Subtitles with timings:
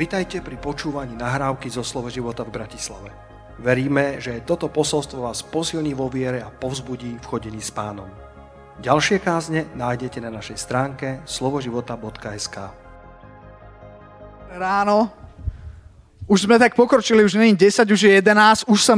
[0.00, 3.12] Vitajte pri počúvaní nahrávky zo Slovo života v Bratislave.
[3.60, 8.08] Veríme, že toto posolstvo vás posilní vo viere a povzbudí v chodení s pánom.
[8.80, 12.72] Ďalšie kázne nájdete na našej stránke slovoživota.sk
[14.56, 15.12] Ráno.
[16.24, 18.96] Už sme tak pokročili, už není 10, už je 11, už sa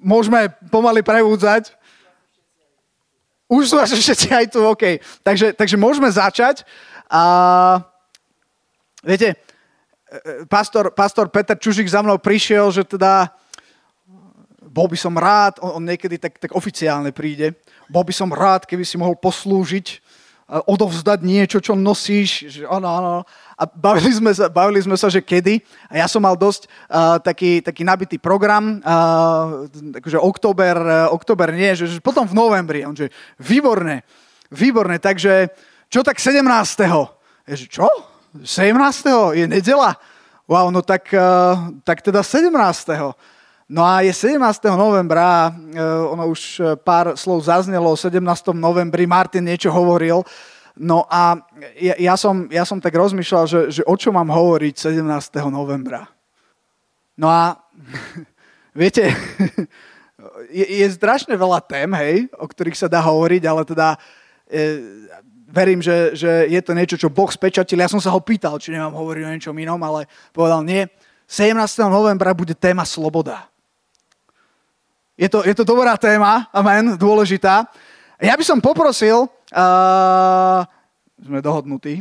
[0.00, 1.68] môžeme pomaly prevúdzať.
[3.44, 5.04] Už sú až všetci aj tu, OK.
[5.20, 6.64] Takže, takže môžeme začať.
[7.12, 7.84] A,
[9.04, 9.36] viete,
[10.48, 13.32] pastor, pastor Peter Čužik za mnou prišiel, že teda
[14.72, 17.56] bol by som rád, on, on niekedy tak, tak oficiálne príde,
[17.92, 20.00] bol by som rád, keby si mohol poslúžiť,
[20.52, 23.12] odovzdať niečo, čo nosíš, že áno, áno.
[23.56, 25.64] A bavili sme sa, bavili sme sa že kedy.
[25.88, 31.56] A ja som mal dosť uh, taký, taký nabitý program, uh, takže október, uh, október
[31.56, 32.84] nie, že, že potom v novembri.
[32.84, 33.08] On že
[33.40, 34.04] výborné,
[34.52, 35.48] výborné, takže
[35.88, 36.44] čo tak 17.
[37.48, 37.88] Je, čo?
[38.36, 38.76] 17.
[39.38, 39.96] je nedela.
[40.48, 41.20] Wow, no tak, eh,
[41.86, 43.14] tak teda 17.
[43.70, 44.74] No a je 17.
[44.74, 45.78] novembra, eh,
[46.10, 48.58] ono už eh, pár slov zaznelo o 17.
[48.58, 50.26] novembri, Martin niečo hovoril,
[50.74, 51.38] no a
[51.78, 55.06] ja, ja, som, ja som tak rozmýšľal, že, že o čo mám hovoriť 17.
[55.46, 56.10] novembra.
[57.14, 57.62] No a
[58.82, 59.14] viete,
[60.58, 63.94] je, je strašne veľa tém, hej, o ktorých sa dá hovoriť, ale teda
[65.52, 67.76] verím, že, že je to niečo, čo Boh spečatil.
[67.76, 70.88] Ja som sa ho pýtal, či nemám hovoriť o niečom inom, ale povedal nie.
[71.28, 71.56] 17.
[71.92, 73.46] novembra bude téma sloboda.
[75.20, 77.68] Je to, je to dobrá téma, amen, dôležitá.
[78.16, 80.60] Ja by som poprosil, uh,
[81.20, 82.00] sme dohodnutí,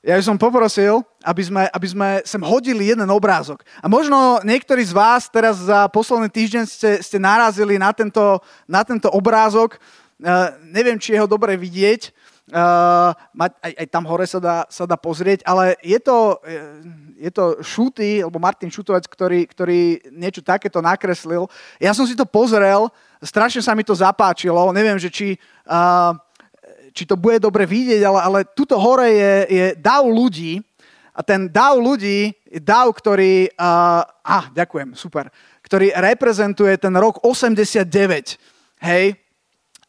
[0.00, 3.60] ja by som poprosil, aby sme, aby sme sem hodili jeden obrázok.
[3.84, 8.80] A možno niektorí z vás teraz za posledný týždeň ste, ste narazili na tento, na
[8.80, 9.76] tento obrázok.
[10.20, 12.12] Eh, neviem, či je ho dobre vidieť,
[12.52, 17.30] uh, aj, aj tam hore sa dá, sa dá pozrieť, ale je to, eh, je
[17.32, 21.48] to Šuty, alebo Martin Šutovec, ktorý, ktorý niečo takéto nakreslil.
[21.80, 22.92] Ja som si to pozrel,
[23.24, 26.12] strašne sa mi to zapáčilo, neviem, že či, uh,
[26.92, 30.60] či to bude dobre vidieť, ale, ale tuto hore je, je dav ľudí
[31.16, 35.32] a ten dav ľudí je dav, ktorý, uh, ah, ďakujem, super,
[35.64, 37.88] ktorý reprezentuje ten rok 89,
[38.84, 39.16] hej,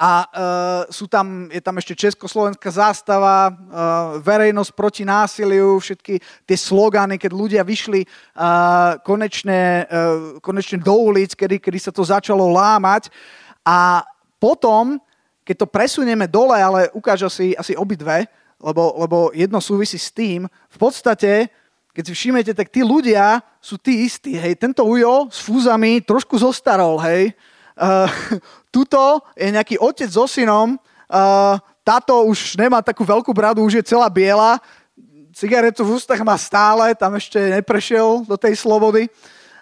[0.02, 6.58] a uh, sú tam, je tam ešte československá zástava, uh, verejnosť proti násiliu, všetky tie
[6.58, 12.50] slogany, keď ľudia vyšli uh, konečne, uh, konečne do ulic, kedy, kedy sa to začalo
[12.50, 13.14] lámať.
[13.62, 14.02] A
[14.42, 14.98] potom,
[15.46, 18.26] keď to presunieme dole, ale ukážu si asi obidve,
[18.58, 21.54] lebo, lebo jedno súvisí s tým, v podstate,
[21.94, 24.34] keď si všimnete, tak tí ľudia sú tí istí.
[24.34, 27.38] Hej, tento ujo s fúzami trošku zostarol, hej.
[27.78, 28.08] Uh,
[28.76, 33.90] tuto je nejaký otec so synom, uh, táto už nemá takú veľkú bradu, už je
[33.96, 34.62] celá biela,
[35.34, 39.08] cigaretu v ústach má stále, tam ešte neprešiel do tej slobody.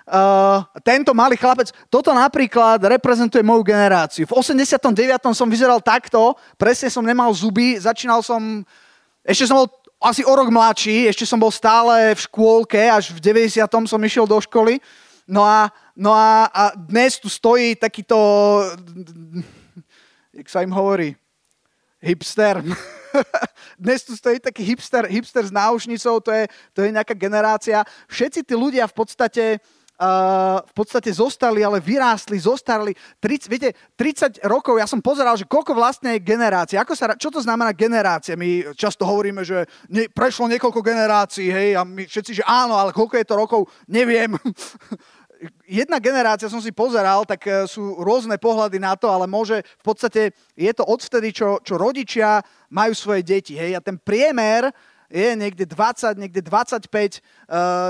[0.09, 4.25] Uh, tento malý chlapec, toto napríklad reprezentuje moju generáciu.
[4.25, 4.89] V 89.
[5.37, 8.65] som vyzeral takto, presne som nemal zuby, začínal som,
[9.21, 9.69] ešte som bol
[10.01, 13.61] asi o rok mladší, ešte som bol stále v škôlke, až v 90.
[13.85, 14.81] som išiel do školy.
[15.29, 15.69] No a
[15.99, 18.15] No a, a dnes tu stojí takýto,
[20.31, 21.11] jak sa im hovorí,
[21.99, 22.63] hipster.
[23.75, 27.83] Dnes tu stojí taký hipster, hipster s náušnicou, to je, to je nejaká generácia.
[28.07, 29.45] Všetci tí ľudia v podstate,
[29.99, 32.95] uh, v podstate zostali, ale vyrástli, zostarli.
[33.19, 36.79] 30, viete, 30 rokov, ja som pozeral, že koľko vlastne je generácia.
[36.79, 38.39] Ako sa, čo to znamená generácia?
[38.39, 42.95] My často hovoríme, že ne, prešlo niekoľko generácií, hej, a my všetci, že áno, ale
[42.95, 44.31] koľko je to rokov, neviem.
[45.63, 49.83] jedna generácia, som si pozeral, tak e, sú rôzne pohľady na to, ale môže, v
[49.83, 53.55] podstate je to odvtedy, čo, čo rodičia majú svoje deti.
[53.55, 53.79] Hej?
[53.79, 54.71] A ten priemer
[55.09, 56.85] je niekde 20, niekde 25.
[56.85, 57.19] Uh, e,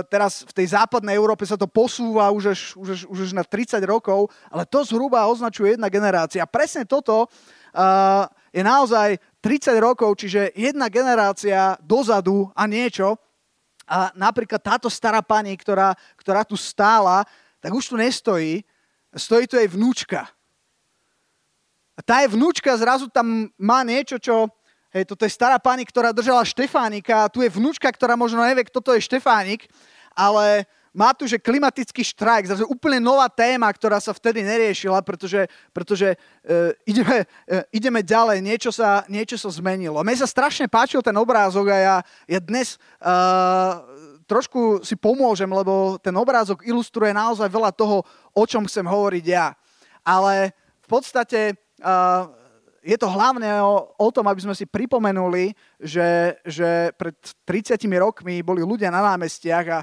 [0.07, 3.43] teraz v tej západnej Európe sa to posúva už až, už, až, už až na
[3.43, 6.47] 30 rokov, ale to zhruba označuje jedna generácia.
[6.47, 8.23] Presne toto uh,
[8.55, 13.19] je naozaj 30 rokov, čiže jedna generácia dozadu a niečo,
[13.90, 17.26] a napríklad táto stará pani, ktorá, ktorá tu stála,
[17.58, 18.62] tak už tu nestojí,
[19.18, 20.30] stojí tu jej vnúčka.
[21.97, 24.47] A tá je vnúčka zrazu tam má niečo, čo...
[24.90, 28.66] Hej, toto je stará pani, ktorá držala Štefánika a tu je vnúčka, ktorá možno nevie,
[28.66, 29.70] kto to je Štefánik,
[30.18, 35.46] ale má tu, že klimatický štrajk, zase úplne nová téma, ktorá sa vtedy neriešila, pretože,
[35.70, 40.02] pretože uh, ideme, uh, ideme ďalej, niečo sa, niečo sa zmenilo.
[40.02, 41.96] Mne sa strašne páčil ten obrázok a ja,
[42.26, 43.82] ja dnes uh,
[44.30, 49.58] trošku si pomôžem, lebo ten obrázok ilustruje naozaj veľa toho, o čom chcem hovoriť ja.
[50.06, 50.53] Ale
[50.86, 52.30] v podstate uh,
[52.84, 55.52] je to hlavne o, o tom, aby sme si pripomenuli,
[55.82, 59.80] že, že pred 30 rokmi boli ľudia na námestiach a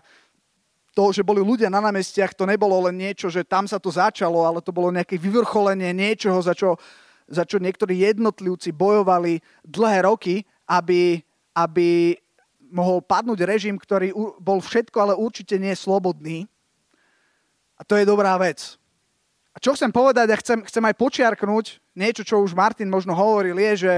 [0.96, 4.48] to, že boli ľudia na námestiach, to nebolo len niečo, že tam sa to začalo,
[4.48, 6.80] ale to bolo nejaké vyvrcholenie niečoho, za čo,
[7.28, 11.20] za čo niektorí jednotlivci bojovali dlhé roky, aby,
[11.52, 12.16] aby
[12.72, 16.48] mohol padnúť režim, ktorý bol všetko, ale určite nie slobodný.
[17.76, 18.80] A to je dobrá vec.
[19.52, 23.60] A čo chcem povedať a chcem, chcem aj počiarknúť, niečo, čo už Martin možno hovoril,
[23.60, 23.94] je, že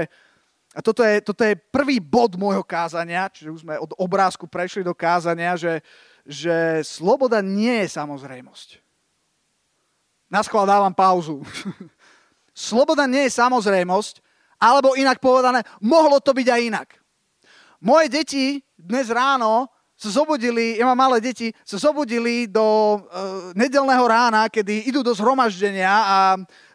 [0.75, 4.85] a toto je, toto je prvý bod môjho kázania, čiže už sme od obrázku prešli
[4.85, 5.81] do kázania, že,
[6.25, 8.81] že sloboda nie je samozrejmosť.
[10.29, 11.41] Naschvál dávam pauzu.
[12.53, 14.21] sloboda nie je samozrejmosť,
[14.59, 16.89] alebo inak povedané, mohlo to byť aj inak.
[17.79, 18.45] Moje deti
[18.75, 24.87] dnes ráno sa zobudili, ja mám malé deti, sa zobudili do uh, nedelného rána, kedy
[24.87, 26.17] idú do zhromaždenia a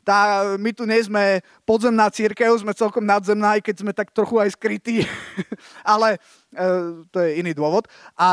[0.05, 4.37] tá, my tu nie sme podzemná církev, sme celkom nadzemná, aj keď sme tak trochu
[4.37, 5.09] aj skrytí,
[5.97, 6.19] ale e,
[7.11, 7.91] to je iný dôvod.
[8.15, 8.33] A,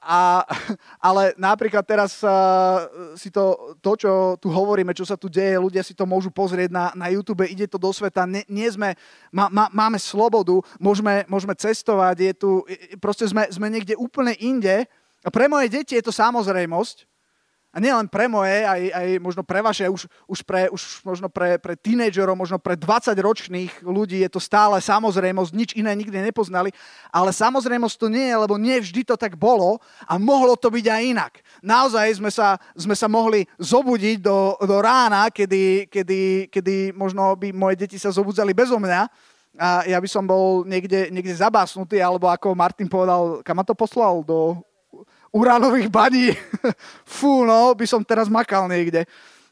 [0.00, 0.18] a,
[1.08, 2.28] ale napríklad teraz e,
[3.16, 6.70] si to, to, čo tu hovoríme, čo sa tu deje, ľudia si to môžu pozrieť
[6.70, 8.92] na, na YouTube, ide to do sveta, nie, nie sme,
[9.32, 12.50] má, má, máme slobodu, môžeme, môžeme cestovať, je tu,
[13.00, 14.84] proste sme, sme niekde úplne inde.
[15.24, 17.13] A pre moje deti je to samozrejmosť,
[17.74, 21.58] a nielen pre moje, aj, aj možno pre vaše, už, už, pre, už možno pre,
[21.58, 26.70] pre tínejdžerov, možno pre 20-ročných ľudí je to stále samozrejmosť, nič iné nikdy nepoznali,
[27.10, 30.86] ale samozrejmosť to nie je, lebo nie vždy to tak bolo a mohlo to byť
[30.86, 31.32] aj inak.
[31.66, 37.50] Naozaj sme sa, sme sa mohli zobudiť do, do rána, kedy, kedy, kedy možno by
[37.50, 42.26] moje deti sa zobudzali bezo mňa, a ja by som bol niekde, niekde zabásnutý, alebo
[42.26, 44.26] ako Martin povedal, kam ma to poslal?
[44.26, 44.58] Do
[45.34, 46.30] uránových baní.
[47.18, 49.02] Fú, no, by som teraz makal niekde.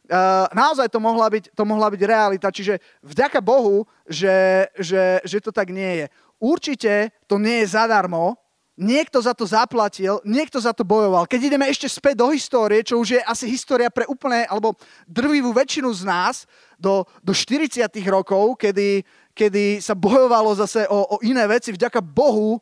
[0.07, 5.39] Uh, naozaj to mohla, byť, to mohla byť realita, čiže vďaka Bohu, že, že, že
[5.43, 6.07] to tak nie je.
[6.43, 8.35] Určite to nie je zadarmo,
[8.77, 11.25] niekto za to zaplatil, niekto za to bojoval.
[11.25, 14.75] Keď ideme ešte späť do histórie, čo už je asi história pre úplne, alebo
[15.07, 16.37] drvivú väčšinu z nás,
[16.83, 22.59] do, do 40 rokov, kedy, kedy sa bojovalo zase o, o iné veci, vďaka Bohu,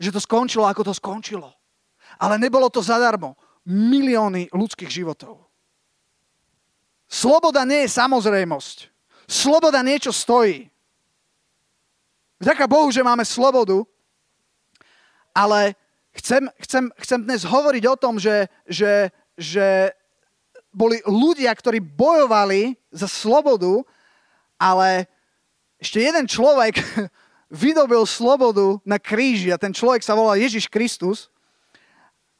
[0.00, 1.52] že to skončilo, ako to skončilo.
[2.24, 3.36] Ale nebolo to zadarmo.
[3.68, 5.44] Milióny ľudských životov.
[7.04, 8.88] Sloboda nie je samozrejmosť.
[9.28, 10.72] Sloboda niečo stojí.
[12.40, 13.84] Vďaka Bohu, že máme slobodu,
[15.36, 15.76] ale
[16.16, 19.92] chcem, chcem, chcem dnes hovoriť o tom, že, že, že
[20.72, 23.84] boli ľudia, ktorí bojovali za slobodu,
[24.56, 25.06] ale
[25.76, 26.80] ešte jeden človek
[27.52, 31.33] vydobil slobodu na kríži a ten človek sa volá Ježiš Kristus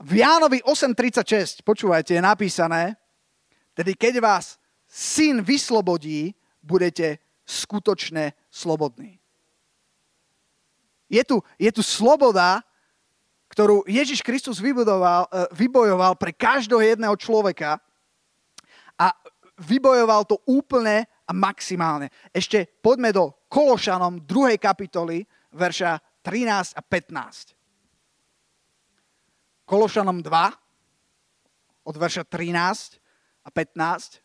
[0.02, 2.98] v Jánovi 8.36, počúvajte, je napísané,
[3.74, 4.58] tedy keď vás
[4.90, 9.20] syn vyslobodí, budete skutočne slobodní.
[11.06, 12.64] Je tu, je tu sloboda,
[13.52, 17.78] ktorú Ježiš Kristus vybudoval, e, vybojoval pre každého jedného človeka
[18.98, 19.14] a
[19.60, 22.10] vybojoval to úplne a maximálne.
[22.34, 24.58] Ešte poďme do Kološanom 2.
[24.58, 25.22] kapitoly,
[25.54, 27.53] verša 13 a 15.
[29.64, 33.00] Kološanom 2 od verša 13
[33.44, 34.20] a 15.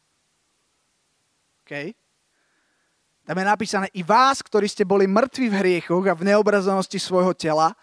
[1.63, 1.71] OK.
[3.23, 7.31] Tam je napísané, i vás, ktorí ste boli mŕtvi v hriechoch a v neobrazenosti svojho
[7.37, 7.77] tela,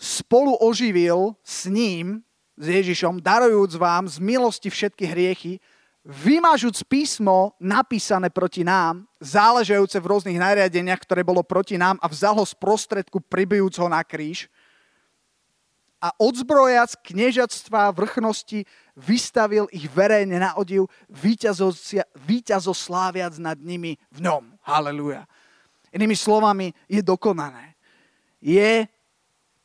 [0.00, 2.24] spolu oživil s ním,
[2.56, 5.60] s Ježišom, darujúc vám z milosti všetky hriechy,
[6.00, 12.32] vymažúc písmo napísané proti nám, záležajúce v rôznych nariadeniach, ktoré bolo proti nám a vzal
[12.40, 14.48] ho z prostredku, pribijúc ho na kríž
[16.06, 18.62] a odzbrojac kniežatstva vrchnosti
[18.94, 20.86] vystavil ich verejne na odiv,
[22.22, 24.54] víťazosláviac nad nimi v ňom.
[24.62, 25.26] Haleluja.
[25.90, 27.74] Inými slovami, je dokonané.
[28.38, 28.86] Je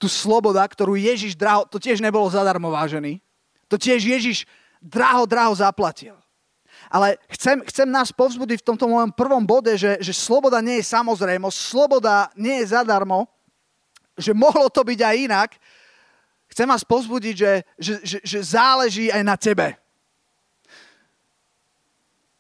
[0.02, 3.22] tu sloboda, ktorú Ježiš draho, to tiež nebolo zadarmo vážený,
[3.70, 4.50] to tiež Ježiš
[4.82, 6.18] draho, draho zaplatil.
[6.90, 10.90] Ale chcem, chcem nás povzbudiť v tomto mojom prvom bode, že, že sloboda nie je
[10.90, 13.30] samozrejmosť, sloboda nie je zadarmo,
[14.18, 15.50] že mohlo to byť aj inak,
[16.52, 19.80] Chcem vás pozbudiť, že, že, že, že záleží aj na tebe.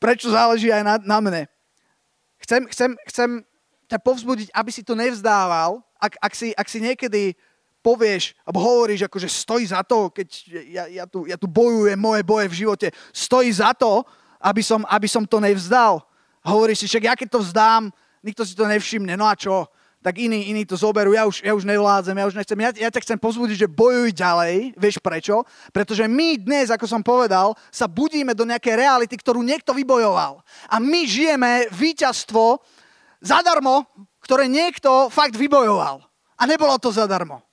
[0.04, 1.44] Prečo záleží aj na, na mne?
[2.44, 3.30] Chcem, chcem, chcem
[3.88, 7.38] ťa povzbudiť, aby si to nevzdával, ak, ak, si, ak si niekedy
[7.80, 10.28] povieš, alebo hovoríš, akože stojí za to, keď
[10.68, 14.04] ja, ja, tu, ja tu bojujem moje boje v živote, stojí za to,
[14.42, 16.04] aby som, aby som to nevzdal.
[16.42, 17.94] Hovoríš si, však ja keď to vzdám,
[18.26, 19.70] nikto si to nevšimne, no a čo?
[20.02, 22.58] Tak iní, iní to zoberú, ja už, ja už nevládzem, ja už nechcem.
[22.58, 25.46] Ja, ja ťa chcem pozbudiť, že bojuj ďalej, vieš prečo?
[25.70, 30.42] Pretože my dnes, ako som povedal, sa budíme do nejakej reality, ktorú niekto vybojoval.
[30.74, 32.66] A my žijeme víťazstvo
[33.22, 33.86] zadarmo,
[34.26, 36.02] ktoré niekto fakt vybojoval.
[36.42, 37.46] A nebolo to zadarmo.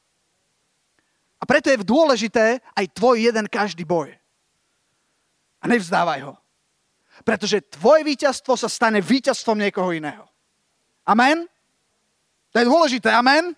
[1.38, 4.16] A preto je dôležité aj tvoj jeden každý boj.
[5.60, 6.34] A nevzdávaj ho.
[7.28, 10.24] Pretože tvoje víťazstvo sa stane víťazstvom niekoho iného.
[11.04, 11.44] Amen?
[12.52, 13.52] To je dôležité, amen?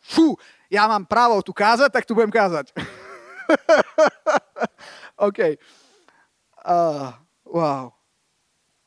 [0.00, 0.36] Fú,
[0.72, 2.72] ja mám právo tu kázať, tak tu budem kázať.
[5.28, 5.60] OK.
[6.64, 7.12] Uh,
[7.44, 7.92] wow.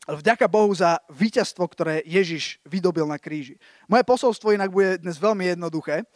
[0.07, 3.59] Vďaka Bohu za víťazstvo, ktoré Ježiš vydobil na kríži.
[3.85, 6.07] Moje posolstvo inak bude dnes veľmi jednoduché.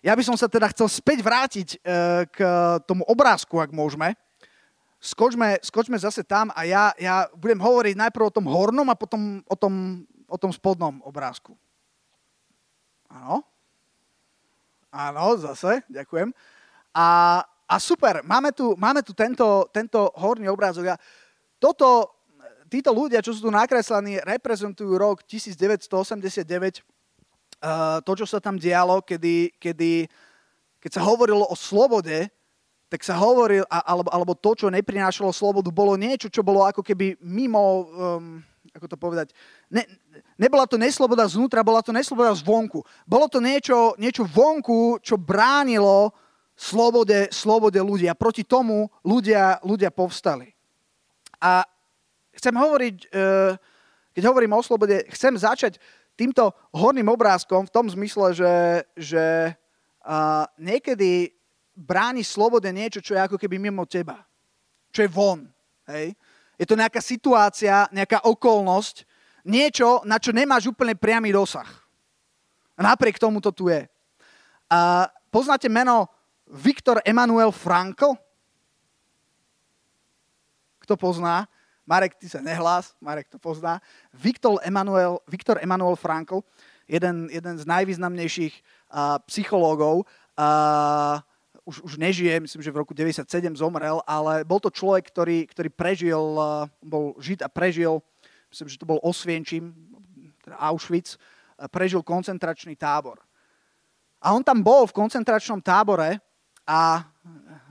[0.00, 2.38] Ja by som sa teda chcel späť vrátiť uh, k
[2.88, 4.16] tomu obrázku, ak môžeme.
[5.00, 9.40] Skočme, skočme zase tam a ja, ja budem hovoriť najprv o tom hornom a potom
[9.48, 11.56] o tom, o tom spodnom obrázku.
[13.10, 13.42] Áno.
[14.90, 16.34] Áno, zase, ďakujem.
[16.94, 20.94] A, a super, máme tu, máme tu tento, tento horný obrázok.
[20.94, 21.00] A
[21.62, 22.10] toto,
[22.66, 26.82] títo ľudia, čo sú tu nakreslení, reprezentujú rok 1989,
[27.62, 30.10] uh, to, čo sa tam dialo, kedy, kedy,
[30.82, 32.30] keď sa hovorilo o slobode,
[32.90, 37.14] tak sa hovoril, alebo, alebo to, čo neprinášalo slobodu, bolo niečo, čo bolo ako keby
[37.22, 38.42] mimo, um,
[38.80, 39.36] ako to povedať,
[39.68, 39.84] ne,
[40.40, 42.80] nebola to nesloboda znútra, bola to nesloboda zvonku.
[43.04, 46.16] Bolo to niečo, niečo vonku, čo bránilo
[46.56, 48.08] slobode, slobode ľudí.
[48.08, 50.48] A proti tomu ľudia, ľudia povstali.
[51.44, 51.68] A
[52.32, 53.06] chcem hovoriť, e,
[54.16, 55.76] keď hovorím o slobode, chcem začať
[56.16, 58.54] týmto horným obrázkom v tom zmysle, že,
[58.96, 59.24] že
[60.60, 61.32] niekedy
[61.76, 64.24] bráni slobode niečo, čo je ako keby mimo teba.
[64.92, 65.48] Čo je von.
[65.88, 66.12] Hej?
[66.60, 69.08] Je to nejaká situácia, nejaká okolnosť,
[69.48, 71.64] niečo, na čo nemáš úplne priamy dosah.
[72.76, 73.88] Napriek tomu to tu je.
[74.68, 76.12] A poznáte meno
[76.44, 78.12] Viktor Emanuel Frankl?
[80.84, 81.48] Kto pozná?
[81.88, 83.80] Marek, ty sa nehlás, Marek to pozná.
[84.12, 86.44] Viktor Emanuel, Viktor Emanuel Frankl,
[86.86, 90.04] jeden, jeden z najvýznamnejších uh, psychológov,
[90.36, 91.18] uh,
[91.70, 95.70] už, už nežije, myslím, že v roku 97 zomrel, ale bol to človek, ktorý, ktorý
[95.70, 98.02] prežil, eh, bol žid a prežil,
[98.50, 99.70] myslím, že to bol Osvienčím,
[100.42, 103.22] teda Auschwitz, eh, prežil koncentračný tábor.
[104.18, 106.18] A on tam bol v koncentračnom tábore
[106.66, 107.06] a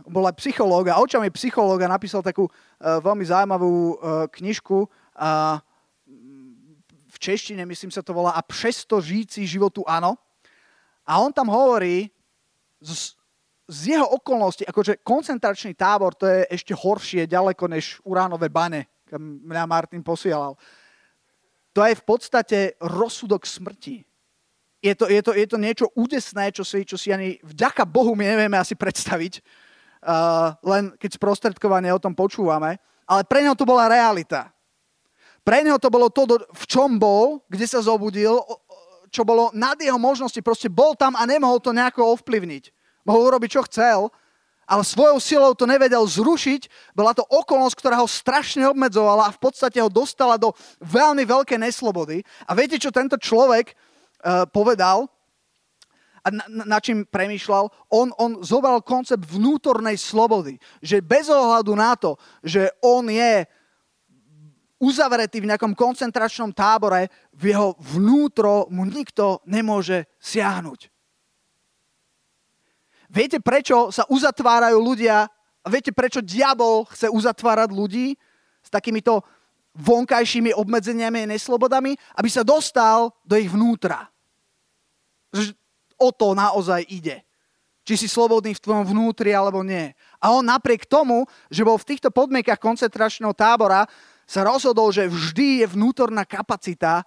[0.09, 4.01] bol aj psychológ a očami psychológa napísal takú uh, veľmi zaujímavú
[4.33, 5.61] knižku uh,
[7.05, 10.17] v češtine, myslím sa to volá A přesto žijící životu áno.
[11.05, 12.09] A on tam hovorí
[12.81, 13.18] z,
[13.69, 19.21] z jeho okolností, akože koncentračný tábor, to je ešte horšie ďaleko než uránové bane, kam
[19.45, 20.57] mňa Martin posielal.
[21.77, 24.01] To je v podstate rozsudok smrti.
[24.81, 28.17] Je to, je to, je to niečo údesné, čo si, čo si ani vďaka Bohu
[28.17, 32.81] my nevieme asi predstaviť, uh, len keď sprostredkovane o tom počúvame.
[33.05, 34.49] Ale pre neho to bola realita.
[35.45, 38.39] Pre neho to bolo to, v čom bol, kde sa zobudil,
[39.13, 40.41] čo bolo nad jeho možnosti.
[40.41, 42.78] Proste bol tam a nemohol to nejako ovplyvniť.
[43.09, 44.13] Mohol urobiť, čo chcel,
[44.69, 46.93] ale svojou silou to nevedel zrušiť.
[46.93, 51.57] Bola to okolnosť, ktorá ho strašne obmedzovala a v podstate ho dostala do veľmi veľkej
[51.57, 52.21] neslobody.
[52.45, 55.09] A viete, čo tento človek uh, povedal?
[56.21, 57.89] A na čím premýšľal?
[57.89, 60.61] On, on zobral koncept vnútornej slobody.
[60.85, 62.13] Že bez ohľadu na to,
[62.45, 63.49] že on je
[64.77, 70.98] uzavretý v nejakom koncentračnom tábore, v jeho vnútro mu nikto nemôže siahnuť.
[73.09, 75.25] Viete, prečo sa uzatvárajú ľudia?
[75.65, 78.13] Viete, prečo diabol chce uzatvárať ľudí
[78.61, 79.25] s takýmito
[79.73, 81.97] vonkajšími obmedzeniami a neslobodami?
[82.13, 84.05] Aby sa dostal do ich vnútra.
[85.97, 87.25] O to naozaj ide.
[87.81, 89.89] Či si slobodný v tvojom vnútri alebo nie.
[90.21, 93.89] A on napriek tomu, že bol v týchto podmienkach koncentračného tábora,
[94.29, 97.01] sa rozhodol, že vždy je vnútorná kapacita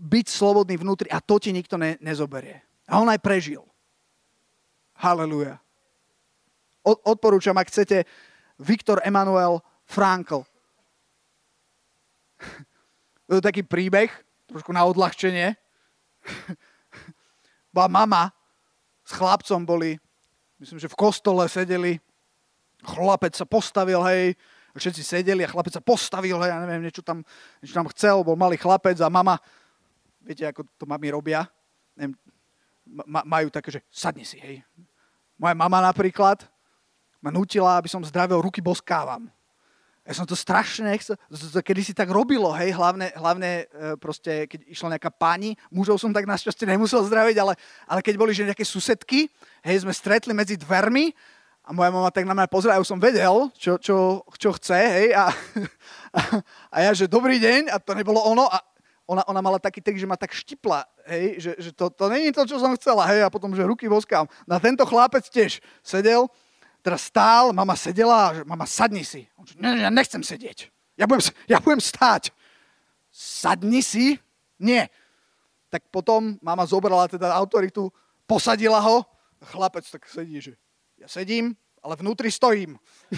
[0.00, 2.64] byť slobodný vnútri a to ti nikto ne, nezoberie.
[2.88, 3.67] A on aj prežil.
[4.98, 5.62] Haleluja.
[6.82, 8.02] Odporúčam, ak chcete,
[8.58, 10.42] Viktor Emanuel Frankl.
[13.30, 14.10] To je taký príbeh,
[14.50, 15.54] trošku na odľahčenie.
[17.70, 18.22] Bola mama
[19.06, 19.96] s chlapcom boli,
[20.60, 21.96] myslím, že v kostole sedeli,
[22.84, 24.36] chlapec sa postavil, hej,
[24.76, 27.24] všetci sedeli a chlapec sa postavil, hej, ja neviem, niečo tam,
[27.62, 29.40] niečo tam chcel, bol malý chlapec a mama,
[30.20, 31.48] viete, ako to mami robia,
[31.96, 32.18] neviem,
[33.08, 34.60] majú také, že sadni si, hej,
[35.38, 36.42] moja mama napríklad
[37.22, 39.30] ma nutila, aby som zdravil ruky boskávam.
[40.08, 41.20] Ja som to strašne nechcel,
[41.60, 46.16] kedy si tak robilo, hej, hlavne, hlavne e, proste, keď išla nejaká pani, mužov som
[46.16, 47.52] tak našťastie nemusel zdraviť, ale,
[47.84, 49.28] ale keď boli že nejaké susedky,
[49.60, 51.12] hej, sme stretli medzi dvermi
[51.60, 54.80] a moja mama tak na mňa pozrela, ja už som vedel, čo, čo, čo chce,
[54.80, 55.28] hej, a,
[56.16, 56.20] a,
[56.72, 58.64] a ja, že dobrý deň, a to nebolo ono, a
[59.08, 62.28] ona, ona mala taký trik, že ma tak štipla, hej, že, že to, to není
[62.28, 64.28] to, čo som chcela, hej, a potom, že ruky boskám.
[64.44, 66.28] Na tento chlapec tiež sedel,
[66.84, 69.24] teraz stál, mama sedela, že mama, sadni si.
[69.40, 70.68] On že, ne, ja nechcem sedieť.
[71.00, 72.36] Ja budem, ja budem stáť.
[73.08, 74.20] Sadni si?
[74.60, 74.92] Nie.
[75.72, 77.88] Tak potom mama zobrala teda autoritu,
[78.28, 79.08] posadila ho,
[79.56, 80.52] chlapec tak sedí, že
[81.00, 82.76] ja sedím, ale vnútri stojím.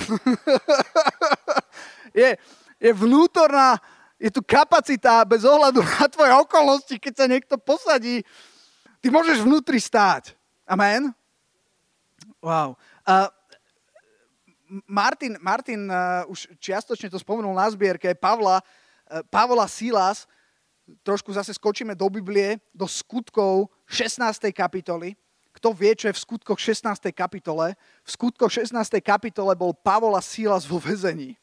[2.14, 2.38] je,
[2.78, 3.74] je vnútorná,
[4.20, 8.20] je tu kapacita bez ohľadu na tvoje okolnosti, keď sa niekto posadí.
[9.00, 10.36] Ty môžeš vnútri stáť.
[10.68, 11.08] Amen?
[12.44, 12.76] Wow.
[13.08, 13.32] Uh,
[14.84, 20.28] Martin, Martin uh, už čiastočne to spomenul na zbierke, Pavla, uh, Pavla Silas,
[21.00, 24.52] trošku zase skočíme do Biblie, do skutkov 16.
[24.52, 25.16] kapitoly.
[25.50, 27.10] Kto vie, čo je v skutkoch 16.
[27.10, 27.74] kapitole?
[28.06, 28.76] V skutkoch 16.
[29.02, 31.40] kapitole bol Pavla Silas vo vezení.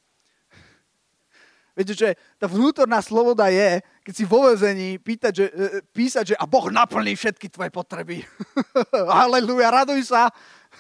[1.78, 6.36] Viete, že tá vnútorná sloboda je, keď si vo vezení pýtať, že, e, písať, že
[6.42, 8.26] a Boh naplní všetky tvoje potreby.
[9.22, 10.34] Aleluja, raduj sa.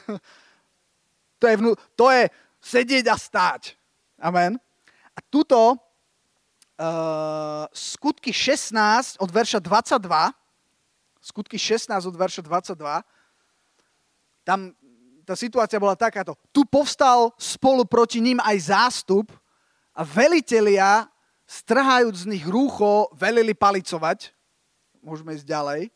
[1.39, 3.77] to, je vnú, to je sedieť a stáť.
[4.17, 4.57] Amen.
[5.13, 10.01] A tuto uh, skutky 16 od verša 22,
[11.21, 13.05] skutky 16 od verša 22,
[14.41, 14.73] tam
[15.27, 16.33] tá situácia bola takáto.
[16.49, 19.29] Tu povstal spolu proti ním aj zástup,
[19.97, 21.09] a velitelia,
[21.49, 24.29] strhajúc z nich rúcho, velili palicovať.
[25.01, 25.89] Môžeme ísť ďalej.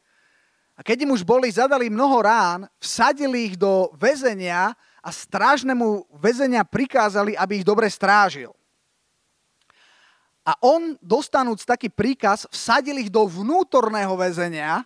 [0.74, 4.74] A keď im už boli, zadali mnoho rán, vsadili ich do väzenia
[5.05, 8.50] a strážnemu väzenia prikázali, aby ich dobre strážil.
[10.41, 14.81] A on, dostanúc taký príkaz, vsadil ich do vnútorného väzenia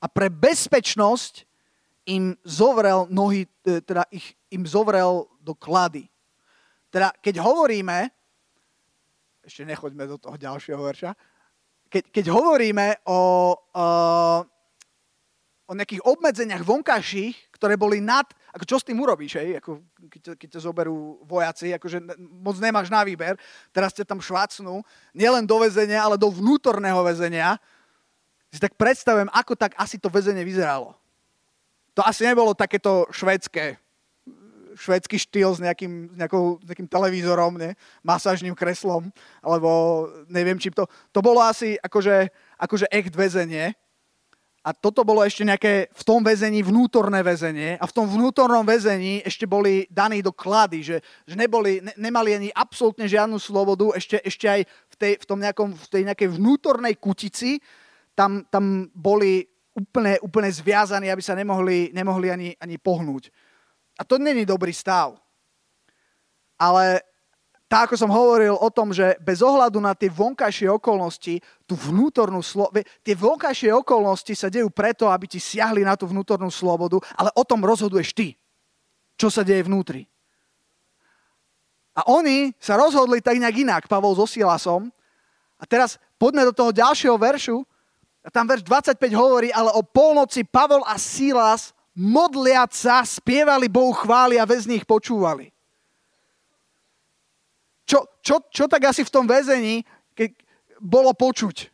[0.00, 1.44] a pre bezpečnosť
[2.08, 6.08] im zovrel nohy, e, teda ich, im zovrel do klady.
[6.88, 8.08] Teda keď hovoríme,
[9.44, 11.12] ešte nechoďme do toho ďalšieho verša,
[11.92, 13.86] keď, keď hovoríme o, o,
[15.68, 19.62] o nejakých obmedzeniach vonkajších, ktoré boli nad, ako čo s tým urobíš, hej?
[19.62, 19.78] Ako,
[20.10, 23.38] keď, keď ťa zoberú vojaci, akože moc nemáš na výber,
[23.70, 24.82] teraz ťa tam švácnú,
[25.14, 27.62] nielen do väzenia, ale do vnútorného väzenia,
[28.50, 30.94] si tak predstavujem, ako tak asi to väzenie vyzeralo.
[31.94, 33.78] To asi nebolo takéto švedské,
[34.74, 37.78] švedský štýl s nejakým, s nejakou, nejakým televízorom, ne?
[38.02, 39.08] masážnym kreslom,
[39.40, 40.86] alebo neviem, či to...
[41.14, 43.74] To bolo asi akože, akože echt väzenie.
[44.64, 49.20] A toto bolo ešte nejaké v tom väzení vnútorné väzenie a v tom vnútornom väzení
[49.20, 50.96] ešte boli daní do klady, že,
[51.28, 55.38] že neboli, ne, nemali ani absolútne žiadnu slobodu, ešte, ešte aj v tej, v, tom
[55.44, 57.60] nejakom, v tej nejakej vnútornej kutici
[58.16, 59.44] tam, tam boli
[59.76, 63.28] úplne, úplne zviazaní, aby sa nemohli, nemohli ani, ani pohnúť.
[63.98, 65.14] A to není dobrý stav.
[66.58, 67.02] Ale
[67.74, 72.38] tak, ako som hovoril o tom, že bez ohľadu na tie vonkajšie okolnosti, tú vnútornú
[72.38, 77.34] slobodu, tie vonkajšie okolnosti sa dejú preto, aby ti siahli na tú vnútornú slobodu, ale
[77.34, 78.38] o tom rozhoduješ ty,
[79.18, 80.06] čo sa deje vnútri.
[81.94, 84.90] A oni sa rozhodli tak nejak inak, Pavol so Silasom.
[85.58, 87.62] A teraz poďme do toho ďalšieho veršu.
[88.22, 93.94] A tam verš 25 hovorí, ale o polnoci Pavol a Silas modliať sa, spievali Bohu
[93.94, 95.54] chváli a väzni ich počúvali.
[97.86, 100.30] Čo, čo, čo tak asi v tom väzení keď
[100.78, 101.70] bolo počuť?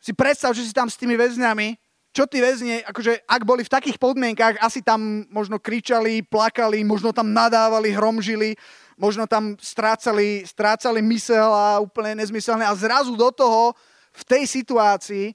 [0.00, 1.76] Si predstav, že si tam s tými väzňami,
[2.14, 7.10] čo tí väzni, akože ak boli v takých podmienkách, asi tam možno kričali, plakali, možno
[7.10, 8.54] tam nadávali, hromžili,
[8.94, 12.62] možno tam strácali, strácali mysel a úplne nezmyselné.
[12.62, 13.74] A zrazu do toho,
[14.14, 15.34] v tej situácii,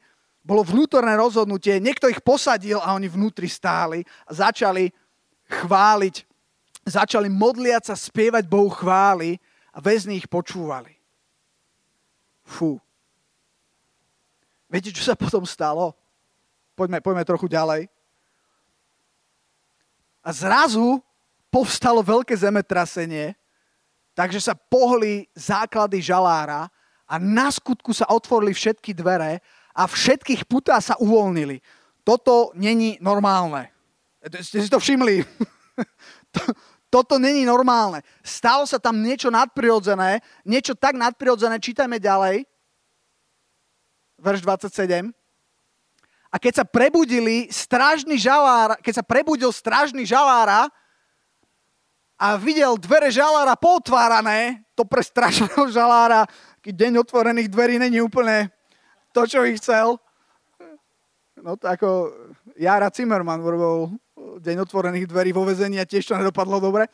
[0.49, 4.89] bolo vnútorné rozhodnutie, niekto ich posadil a oni vnútri stáli a začali
[5.45, 6.25] chváliť,
[6.89, 9.37] začali modliať sa, spievať Bohu chvály
[9.69, 10.97] a väzni ich počúvali.
[12.41, 12.81] Fú.
[14.73, 15.93] Viete, čo sa potom stalo?
[16.73, 17.85] Poďme, poďme trochu ďalej.
[20.25, 20.97] A zrazu
[21.53, 23.37] povstalo veľké zemetrasenie,
[24.17, 26.73] takže sa pohli základy žalára
[27.05, 29.41] a na skutku sa otvorili všetky dvere
[29.79, 31.63] a všetkých putá sa uvoľnili.
[32.03, 33.71] Toto není normálne.
[34.19, 35.23] Ste si to všimli?
[36.93, 38.03] Toto není normálne.
[38.19, 42.43] Stalo sa tam niečo nadprirodzené, niečo tak nadprirodzené, čítajme ďalej.
[44.19, 45.15] Verš 27.
[46.29, 50.67] A keď sa prebudili strážny žalár, keď sa prebudil strážny žalára
[52.19, 56.27] a videl dvere žalára potvárané, to pre strážneho žalára,
[56.59, 58.51] keď deň otvorených dverí není úplne
[59.13, 59.97] to, čo ich chcel.
[61.39, 62.11] No to ako
[62.59, 63.95] Jara Zimmerman urobil
[64.43, 66.87] deň otvorených dverí vo vezení a tiež to nedopadlo dobre.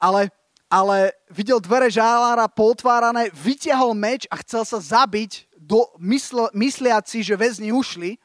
[0.00, 0.32] Ale,
[0.72, 7.36] ale videl dvere žálára potvárané, vytiahol meč a chcel sa zabiť do, mysl, mysliaci, že
[7.36, 8.20] väzni ušli,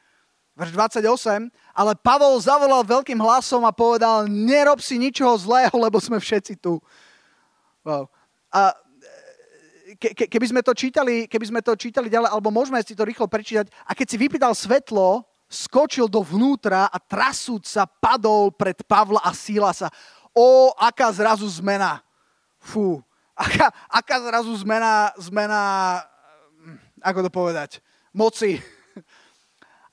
[0.56, 6.20] verš 28, ale Pavol zavolal veľkým hlasom a povedal, nerob si ničoho zlého, lebo sme
[6.20, 6.76] všetci tu.
[7.80, 8.12] Wow.
[8.52, 8.76] A
[10.00, 13.04] ke, ke, keby, sme to čítali, keby sme to čítali ďalej, alebo môžeme si to
[13.04, 19.20] rýchlo prečítať, a keď si vypýtal svetlo, skočil dovnútra a trasúc sa padol pred Pavla
[19.20, 19.92] a Sílasa.
[20.32, 22.00] O, aká zrazu zmena.
[22.56, 23.04] Fú,
[23.36, 25.60] aká, aká zrazu zmena, zmena,
[26.64, 27.70] hm, ako to povedať,
[28.16, 28.62] moci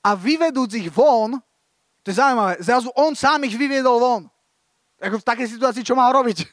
[0.04, 1.36] a vyvedúc ich von,
[2.00, 4.22] to je zaujímavé, zrazu on sám ich vyviedol von.
[4.98, 6.48] Ako v takej situácii, čo mal robiť?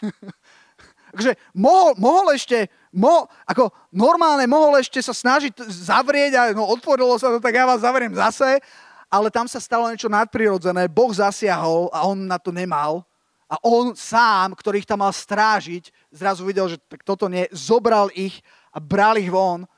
[1.15, 7.19] Takže mohol, mohol ešte, mo, ako normálne mohol ešte sa snažiť zavrieť a no, otvorilo
[7.19, 8.63] sa to, tak ja vás zavriem zase,
[9.11, 13.03] ale tam sa stalo niečo nadprirodzené, Boh zasiahol a on na to nemal.
[13.45, 18.09] A on sám, ktorý ich tam mal strážiť, zrazu videl, že tak toto nie, zobral
[18.15, 18.41] ich
[18.73, 19.69] a bral ich von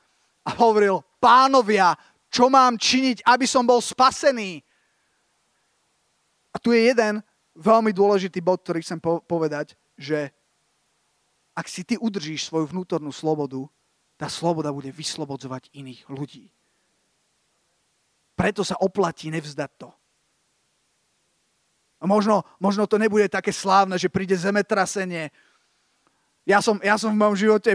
[0.46, 1.92] a hovoril, pánovia,
[2.32, 4.64] čo mám činiť, aby som bol spasený?
[6.54, 7.20] A tu je jeden
[7.52, 10.32] veľmi dôležitý bod, ktorý chcem povedať, že
[11.58, 13.66] ak si ty udržíš svoju vnútornú slobodu,
[14.14, 16.54] tá sloboda bude vyslobodzovať iných ľudí.
[18.38, 19.90] Preto sa oplatí nevzdať to.
[22.06, 25.34] Možno, možno to nebude také slávne, že príde zemetrasenie.
[26.46, 27.74] Ja som, ja som v mojom živote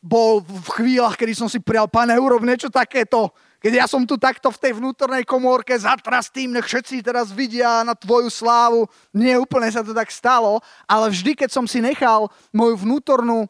[0.00, 3.28] bol v chvíľach, kedy som si prijal, pane, urob niečo takéto.
[3.62, 7.94] Keď ja som tu takto v tej vnútornej komórke zatrastým, nech všetci teraz vidia na
[7.94, 8.90] tvoju slávu.
[9.14, 10.58] Nie úplne sa to tak stalo,
[10.90, 13.46] ale vždy, keď som si nechal moju vnútornú,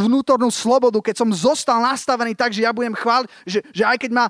[0.00, 4.10] vnútornú slobodu, keď som zostal nastavený tak, že ja budem chváliť, že, že aj keď
[4.16, 4.26] ma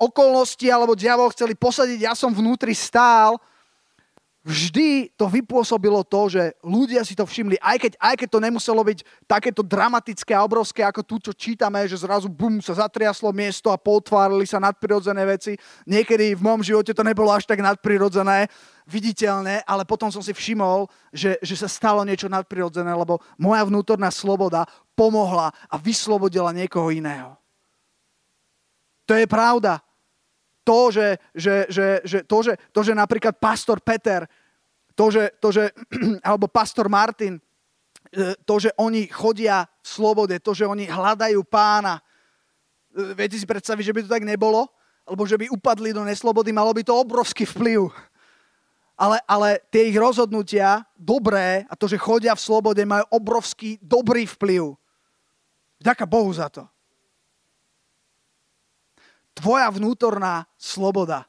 [0.00, 3.36] okolnosti alebo diavol chceli posadiť, ja som vnútri stál,
[4.40, 8.80] vždy to vypôsobilo to, že ľudia si to všimli, aj keď, aj keď to nemuselo
[8.80, 8.98] byť
[9.28, 13.76] takéto dramatické a obrovské, ako tu, čo čítame, že zrazu bum, sa zatriaslo miesto a
[13.76, 15.52] potvárali sa nadprirodzené veci.
[15.84, 18.48] Niekedy v mojom živote to nebolo až tak nadprirodzené,
[18.90, 24.10] viditeľné, ale potom som si všimol, že, že sa stalo niečo nadprirodzené, lebo moja vnútorná
[24.10, 24.66] sloboda
[24.98, 27.38] pomohla a vyslobodila niekoho iného.
[29.06, 29.78] To je pravda
[30.70, 34.30] to, že, že, že, že, to, že, to, že napríklad pastor Peter,
[34.94, 35.74] to, že, to, že,
[36.28, 37.42] alebo pastor Martin,
[38.14, 41.98] e, to, že oni chodia v slobode, to, že oni hľadajú pána.
[42.94, 44.70] E, viete si predstaviť, že by to tak nebolo?
[45.02, 47.90] Alebo že by upadli do neslobody, malo by to obrovský vplyv.
[48.94, 54.22] Ale, ale tie ich rozhodnutia, dobré, a to, že chodia v slobode, majú obrovský dobrý
[54.38, 54.78] vplyv.
[55.82, 56.70] Ďaká Bohu za to
[59.40, 61.24] tvoja vnútorná sloboda.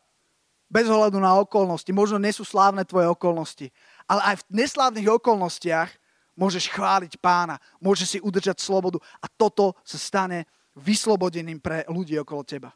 [0.68, 1.88] Bez ohľadu na okolnosti.
[1.96, 3.72] Možno nie sú slávne tvoje okolnosti.
[4.08, 5.92] Ale aj v neslávnych okolnostiach
[6.36, 7.60] môžeš chváliť pána.
[7.80, 9.00] Môžeš si udržať slobodu.
[9.24, 12.72] A toto sa stane vyslobodeným pre ľudí okolo teba.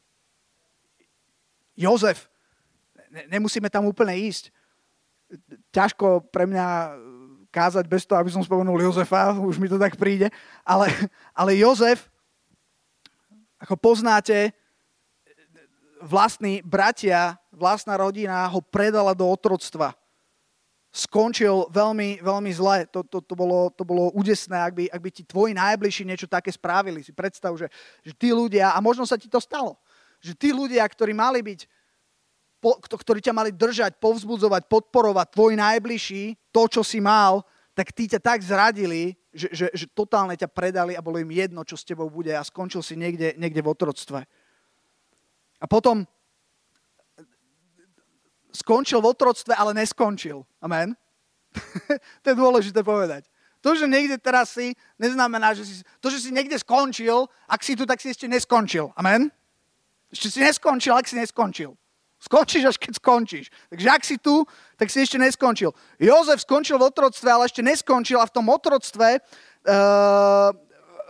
[1.75, 2.31] Jozef,
[3.27, 4.51] nemusíme tam úplne ísť.
[5.71, 6.67] Ťažko pre mňa
[7.51, 10.27] kázať bez toho, aby som spomenul Jozefa, už mi to tak príde.
[10.67, 10.91] Ale,
[11.31, 12.11] ale Jozef,
[13.55, 14.51] ako poznáte,
[16.05, 19.97] vlastní bratia, vlastná rodina ho predala do otroctva.
[20.95, 22.87] Skončil veľmi, veľmi zle.
[22.93, 26.29] To, to, to, bolo, to bolo údesné, ak by, ak by ti tvoji najbližší niečo
[26.29, 27.03] také spravili.
[27.03, 27.67] Si predstav, že,
[28.05, 29.75] že tí ľudia, a možno sa ti to stalo,
[30.23, 31.67] že tí ľudia, ktorí mali byť,
[32.63, 37.43] po, ktorí ťa mali držať, povzbudzovať, podporovať, tvoj najbližší, to, čo si mal,
[37.75, 41.67] tak tí ťa tak zradili, že, že, že totálne ťa predali a bolo im jedno,
[41.67, 44.23] čo s tebou bude a skončil si niekde, niekde v otroctve.
[45.59, 46.07] A potom
[48.55, 50.47] skončil v otroctve, ale neskončil.
[50.63, 50.95] Amen.
[52.23, 53.27] to je dôležité povedať.
[53.65, 55.73] To, že niekde teraz si, neznamená, že si...
[55.97, 58.93] To, že si niekde skončil, ak si tu, tak si ešte neskončil.
[58.93, 59.33] Amen.
[60.13, 61.73] Ešte si neskončil, ak si neskončil.
[62.21, 63.45] Skončíš, až keď skončíš.
[63.69, 64.45] Takže ak si tu,
[64.77, 65.73] tak si ešte neskončil.
[65.97, 70.49] Jozef skončil v otroctve, ale ešte neskončil a v tom otroctve uh,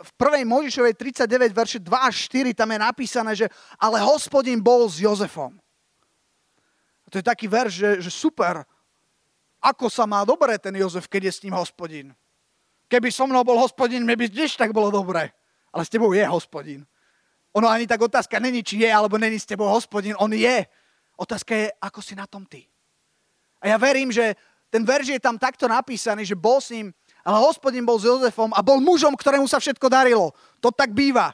[0.05, 0.11] v
[0.45, 0.45] 1.
[0.45, 3.49] Možišovej 39, verše 2 až 4, tam je napísané, že
[3.81, 5.57] ale hospodin bol s Jozefom.
[7.05, 8.61] A to je taký verš, že, že super,
[9.65, 12.13] ako sa má dobre ten Jozef, keď je s ním hospodin.
[12.85, 15.33] Keby so mnou bol hospodin, mne by tiež tak bolo dobre.
[15.73, 16.85] Ale s tebou je hospodin.
[17.57, 20.13] Ono ani tak otázka není, či je alebo není s tebou hospodin.
[20.21, 20.67] On je.
[21.17, 22.67] Otázka je, ako si na tom ty.
[23.63, 24.37] A ja verím, že
[24.69, 26.91] ten verš je tam takto napísaný, že bol s ním
[27.25, 30.29] ale hospodin bol s Jozefom a bol mužom, ktorému sa všetko darilo.
[30.61, 31.33] To tak býva.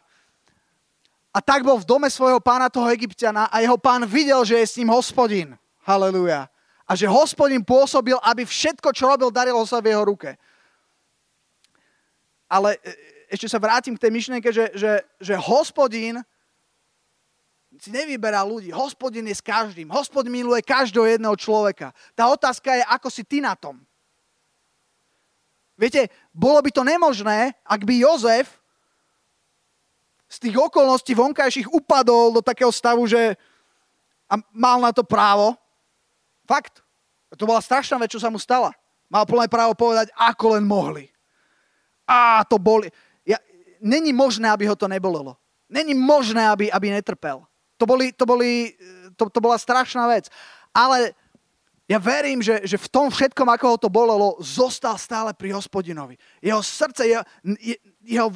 [1.36, 4.68] A tak bol v dome svojho pána toho egyptiana a jeho pán videl, že je
[4.72, 5.60] s ním hospodin.
[5.84, 6.48] Halelúja.
[6.88, 10.40] A že hospodin pôsobil, aby všetko, čo robil, darilo sa v jeho ruke.
[12.48, 12.96] Ale e,
[13.36, 16.24] ešte sa vrátim k tej myšlienke, že, že, že hospodin
[17.80, 18.72] si nevyberá ľudí.
[18.72, 19.92] Hospodin je s každým.
[19.92, 21.96] Hospodin miluje každého jedného človeka.
[22.16, 23.80] Tá otázka je, ako si ty na tom.
[25.82, 28.62] Viete, bolo by to nemožné, ak by Jozef
[30.30, 33.34] z tých okolností vonkajších upadol do takého stavu, že
[34.32, 35.58] a mal na to právo.
[36.46, 36.80] Fakt.
[37.36, 38.72] To bola strašná vec, čo sa mu stala.
[39.12, 41.12] Mal plné právo povedať, ako len mohli.
[42.08, 42.88] A to boli.
[43.28, 43.42] Ja,
[43.84, 45.36] není možné, aby ho to nebolelo.
[45.68, 47.44] Není možné, aby, aby netrpel.
[47.76, 48.76] To, boli, to, boli,
[49.20, 50.32] to, to bola strašná vec.
[50.72, 51.12] Ale
[51.92, 56.16] ja verím, že, že v tom všetkom, ako ho to bolelo, zostal stále pri hospodinovi.
[56.40, 57.24] Jeho srdce, jeho,
[58.00, 58.28] jeho,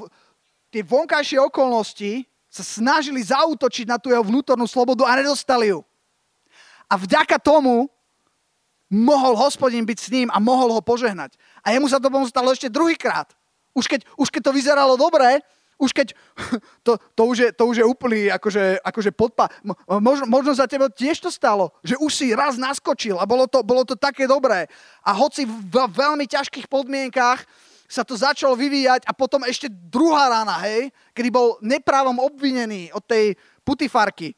[0.68, 5.80] tie vonkajšie okolnosti sa snažili zautočiť na tú jeho vnútornú slobodu a nedostali ju.
[6.92, 7.88] A vďaka tomu
[8.92, 11.40] mohol hospodin byť s ním a mohol ho požehnať.
[11.64, 13.32] A jemu sa to stalo ešte druhýkrát.
[13.72, 15.40] Už keď, už keď to vyzeralo dobre,
[15.76, 16.08] už keď,
[16.86, 19.52] to, to, už, je, to už je úplný akože, akože podpa.
[20.00, 23.62] Možno, možno za teba tiež to stalo, že už si raz naskočil a bolo to,
[23.62, 24.68] bolo to také dobré.
[25.04, 27.44] A hoci v veľmi ťažkých podmienkách
[27.86, 33.06] sa to začalo vyvíjať a potom ešte druhá rána, hej, kedy bol neprávom obvinený od
[33.06, 34.34] tej putifarky.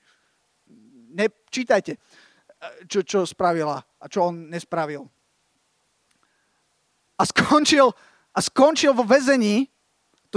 [1.15, 1.95] Nečítajte,
[2.91, 5.07] čo, čo spravila a čo on nespravil.
[7.17, 7.89] A skončil,
[8.35, 9.65] a skončil vo väzení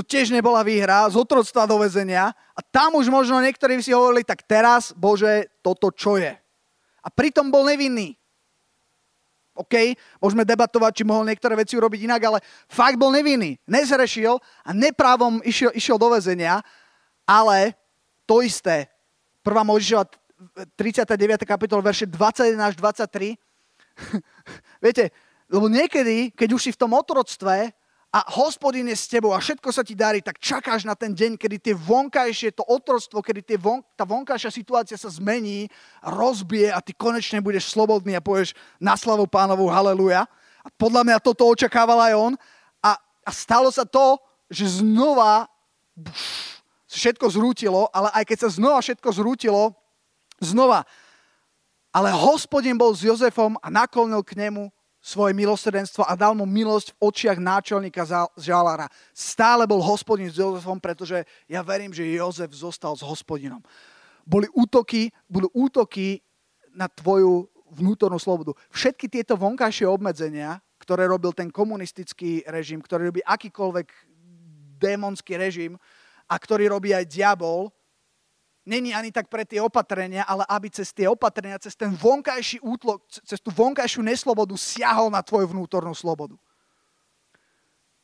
[0.01, 4.25] to tiež nebola výhra, z otroctva do väzenia a tam už možno niektorí si hovorili,
[4.25, 6.33] tak teraz, Bože, toto čo je?
[7.05, 8.17] A pritom bol nevinný.
[9.53, 13.61] OK, môžeme debatovať, či mohol niektoré veci urobiť inak, ale fakt bol nevinný.
[13.69, 16.65] Nezrešil a neprávom išiel, išiel do väzenia,
[17.29, 17.77] ale
[18.25, 18.89] to isté.
[19.45, 20.09] Prvá Mojžišova
[20.81, 21.45] 39.
[21.45, 23.37] kapitol, verše 21 až 23.
[24.85, 25.13] Viete,
[25.53, 27.77] lebo niekedy, keď už si v tom otroctve,
[28.11, 31.39] a hospodin je s tebou a všetko sa ti darí, tak čakáš na ten deň,
[31.39, 35.71] kedy tie vonkajšie, to otroctvo, kedy tie von, tá vonkajšia situácia sa zmení,
[36.03, 40.27] rozbije a ty konečne budeš slobodný a povieš na slavu pánovu haleluja.
[40.67, 42.33] A podľa mňa toto očakával aj on.
[42.83, 44.19] A, a stalo sa to,
[44.51, 45.47] že znova
[45.95, 46.59] buf,
[46.91, 49.71] všetko zrútilo, ale aj keď sa znova všetko zrútilo,
[50.43, 50.83] znova.
[51.95, 56.93] Ale hospodin bol s Jozefom a naklonil k nemu svoje milosrdenstvo a dal mu milosť
[56.93, 58.05] v očiach náčelníka
[58.37, 58.87] žalára.
[59.17, 63.65] Stále bol hospodin s Jozefom, pretože ja verím, že Jozef zostal s hospodinom.
[64.29, 66.21] Boli útoky, boli útoky
[66.77, 68.53] na tvoju vnútornú slobodu.
[68.69, 73.89] Všetky tieto vonkajšie obmedzenia, ktoré robil ten komunistický režim, ktorý robí akýkoľvek
[74.81, 75.81] démonský režim
[76.29, 77.73] a ktorý robí aj diabol,
[78.67, 83.05] není ani tak pre tie opatrenia, ale aby cez tie opatrenia, cez ten vonkajší útlok,
[83.09, 86.37] cez tú vonkajšiu neslobodu siahol na tvoju vnútornú slobodu.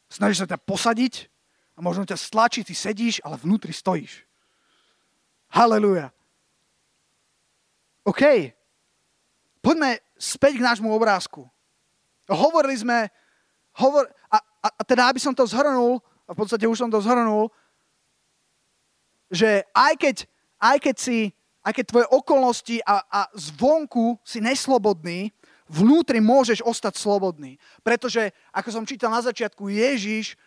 [0.06, 1.28] Snažíš sa ťa posadiť
[1.76, 4.24] a možno ťa stlačí, ty sedíš, ale vnútri stojíš.
[5.52, 6.10] Haleluja.
[8.06, 8.54] OK.
[9.60, 11.42] Poďme späť k nášmu obrázku.
[12.30, 13.10] Hovorili sme,
[13.76, 17.02] hovor, a, a, a teda aby som to zhrnul, a v podstate už som to
[17.02, 17.50] zhrnul,
[19.30, 20.16] že aj keď
[20.60, 21.18] aj keď, si,
[21.62, 25.30] aj keď tvoje okolnosti a, a zvonku si neslobodný,
[25.66, 27.58] vnútri môžeš ostať slobodný.
[27.82, 30.38] Pretože, ako som čítal na začiatku, Ježiš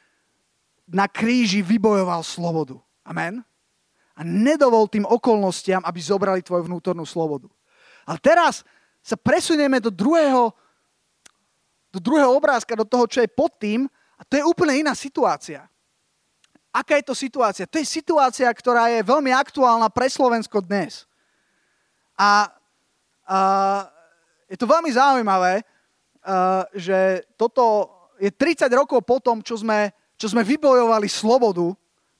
[0.89, 2.81] na kríži vybojoval slobodu.
[3.05, 3.45] Amen?
[4.17, 7.47] A nedovol tým okolnostiam, aby zobrali tvoju vnútornú slobodu.
[8.03, 8.65] Ale teraz
[8.99, 10.51] sa presunieme do druhého,
[11.93, 13.85] do druhého obrázka, do toho, čo je pod tým,
[14.19, 15.69] a to je úplne iná situácia.
[16.79, 17.67] Aká je to situácia?
[17.67, 21.03] To je situácia, ktorá je veľmi aktuálna pre Slovensko dnes.
[22.15, 22.47] A,
[23.27, 23.37] a
[24.47, 30.31] je to veľmi zaujímavé, a, že toto je 30 rokov po tom, čo sme, čo
[30.31, 31.67] sme vybojovali slobodu,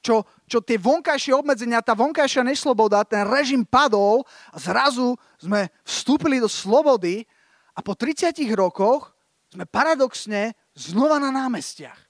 [0.03, 6.43] čo, čo tie vonkajšie obmedzenia, tá vonkajšia nesloboda, ten režim padol a zrazu sme vstúpili
[6.43, 7.23] do slobody
[7.71, 9.15] a po 30 rokoch
[9.55, 12.08] sme paradoxne znova na námestiach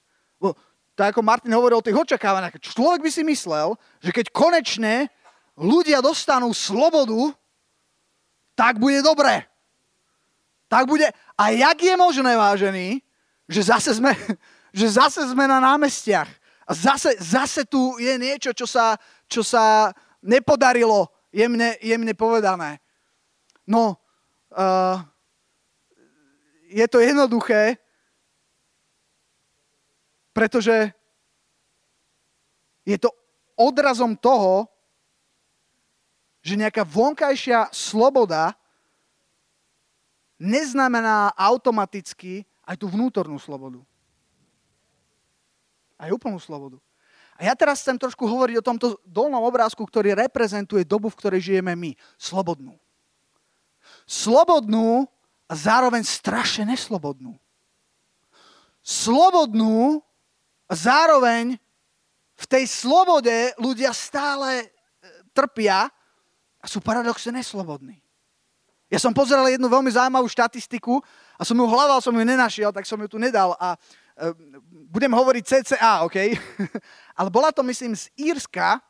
[1.00, 3.72] tak ako Martin hovoril o tých očakávaniach, človek by si myslel,
[4.04, 5.08] že keď konečne
[5.56, 7.32] ľudia dostanú slobodu,
[8.52, 9.48] tak bude dobre.
[10.68, 11.08] Tak bude.
[11.40, 13.00] A jak je možné, vážený,
[13.48, 14.12] že zase sme,
[14.76, 16.28] že zase sme na námestiach.
[16.68, 22.76] A zase, zase tu je niečo, čo sa, čo sa nepodarilo, jemne, jemne povedané.
[23.64, 23.96] No,
[24.52, 25.00] uh,
[26.68, 27.80] je to jednoduché,
[30.30, 30.94] pretože
[32.86, 33.10] je to
[33.58, 34.66] odrazom toho,
[36.40, 38.56] že nejaká vonkajšia sloboda
[40.40, 43.84] neznamená automaticky aj tú vnútornú slobodu.
[46.00, 46.80] Aj úplnú slobodu.
[47.36, 51.40] A ja teraz chcem trošku hovoriť o tomto dolnom obrázku, ktorý reprezentuje dobu, v ktorej
[51.40, 51.92] žijeme my.
[52.16, 52.76] Slobodnú.
[54.08, 55.08] Slobodnú
[55.44, 57.36] a zároveň strašne neslobodnú.
[58.80, 60.00] Slobodnú
[60.74, 61.58] zároveň
[62.40, 64.66] v tej slobode ľudia stále e,
[65.36, 65.90] trpia
[66.60, 68.00] a sú paradoxne neslobodní.
[68.90, 70.98] Ja som pozeral jednu veľmi zaujímavú štatistiku
[71.38, 73.54] a som ju hľadal, som ju nenašiel, tak som ju tu nedal.
[73.60, 73.78] A e,
[74.90, 76.16] budem hovoriť CCA, OK?
[77.18, 78.82] Ale bola to, myslím, z Írska.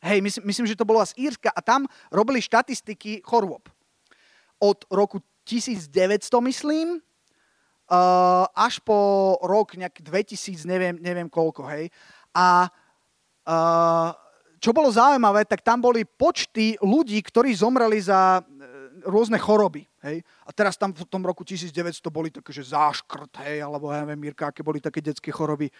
[0.00, 3.66] Hej, myslím, myslím, že to bolo z Írska a tam robili štatistiky chorôb.
[4.62, 5.90] Od roku 1900,
[6.48, 7.02] myslím,
[7.88, 11.88] uh, až po rok nejak 2000, neviem, neviem koľko, hej.
[12.36, 12.68] A
[13.48, 14.10] uh,
[14.58, 19.86] čo bolo zaujímavé, tak tam boli počty ľudí, ktorí zomreli za e, rôzne choroby.
[20.02, 20.26] Hej?
[20.42, 24.18] A teraz tam v tom roku 1900 boli také, že záškrt, hej, alebo ja neviem,
[24.18, 25.70] Mirka, aké boli také detské choroby.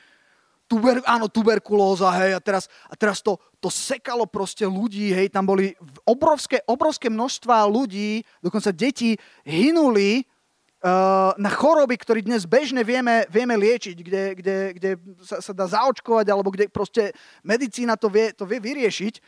[0.70, 5.42] Tuber, áno, tuberkulóza, hej, a teraz, a teraz to, to sekalo proste ľudí, hej, tam
[5.42, 5.74] boli
[6.06, 10.37] obrovské, obrovské množstva ľudí, dokonca deti hynuli Eh,
[11.38, 14.90] na choroby, ktoré dnes bežne vieme, vieme liečiť, kde, kde, kde
[15.26, 17.10] sa, sa dá zaočkovať, alebo kde proste
[17.42, 19.18] medicína to vie, to vie vyriešiť.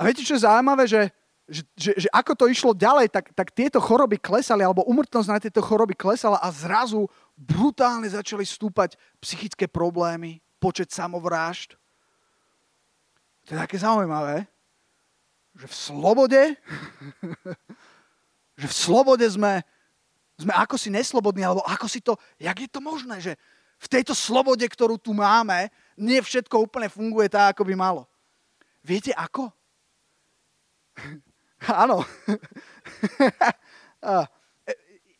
[0.00, 1.12] A viete, čo je zaujímavé, že,
[1.44, 5.38] že, že, že ako to išlo ďalej, tak, tak tieto choroby klesali, alebo umrtnosť na
[5.42, 7.04] tieto choroby klesala a zrazu
[7.36, 11.76] brutálne začali stúpať psychické problémy, počet samovrážd.
[13.44, 14.48] To je také zaujímavé,
[15.52, 16.42] že v slobode,
[18.60, 19.60] že v slobode sme,
[20.40, 23.36] sme ako si neslobodní, alebo ako si to, jak je to možné, že
[23.80, 28.04] v tejto slobode, ktorú tu máme, nie všetko úplne funguje tak, ako by malo.
[28.84, 29.48] Viete ako?
[31.84, 32.04] Áno.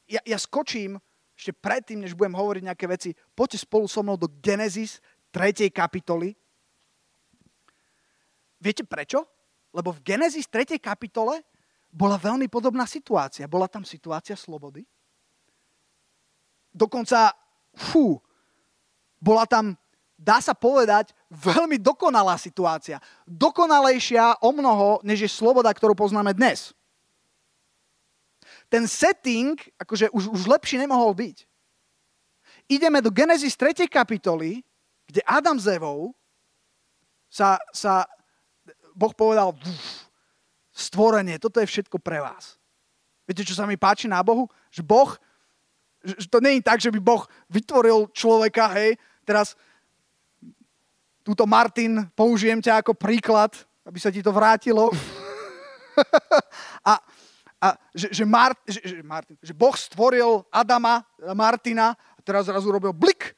[0.08, 0.96] ja, ja skočím
[1.36, 3.16] ešte predtým, než budem hovoriť nejaké veci.
[3.32, 5.00] Poďte spolu so mnou do Genesis
[5.32, 5.72] 3.
[5.72, 6.36] kapitoly.
[8.60, 9.24] Viete prečo?
[9.72, 10.76] Lebo v Genesis 3.
[10.76, 11.40] kapitole
[11.88, 13.48] bola veľmi podobná situácia.
[13.48, 14.84] Bola tam situácia slobody
[16.80, 17.36] dokonca,
[17.76, 18.16] fú,
[19.20, 19.76] bola tam,
[20.16, 22.96] dá sa povedať, veľmi dokonalá situácia.
[23.28, 26.72] Dokonalejšia o mnoho, než je sloboda, ktorú poznáme dnes.
[28.72, 31.44] Ten setting, akože už, už lepší nemohol byť.
[32.70, 33.84] Ideme do Genesis 3.
[33.90, 34.64] kapitoly,
[35.04, 36.14] kde Adam s Evou
[37.26, 38.06] sa, sa
[38.94, 39.52] Boh povedal,
[40.70, 42.56] stvorenie, toto je všetko pre vás.
[43.26, 44.46] Viete, čo sa mi páči na Bohu?
[44.70, 45.10] Že Boh
[46.02, 49.54] to nie je tak, že by Boh vytvoril človeka, hej, teraz
[51.20, 53.52] túto Martin, použijem ťa ako príklad,
[53.84, 54.88] aby sa ti to vrátilo.
[56.90, 56.96] a
[57.60, 61.04] a že, že, Mart, že, že, Martin, že Boh stvoril Adama,
[61.36, 63.36] Martina a teraz zrazu robil blik.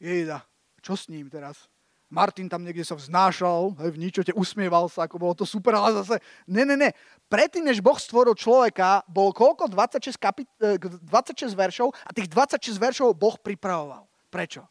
[0.00, 0.40] Jejda,
[0.80, 1.68] čo s ním teraz?
[2.06, 5.90] Martin tam niekde sa vznášal, hej, v ničote usmieval sa, ako bolo to super, ale
[6.02, 6.90] zase, ne, ne, ne.
[7.26, 9.66] Predtým, než Boh stvoril človeka, bolo koľko?
[9.66, 14.06] 26, kapit- 26 e, veršov a tých 26 veršov Boh pripravoval.
[14.30, 14.62] Prečo?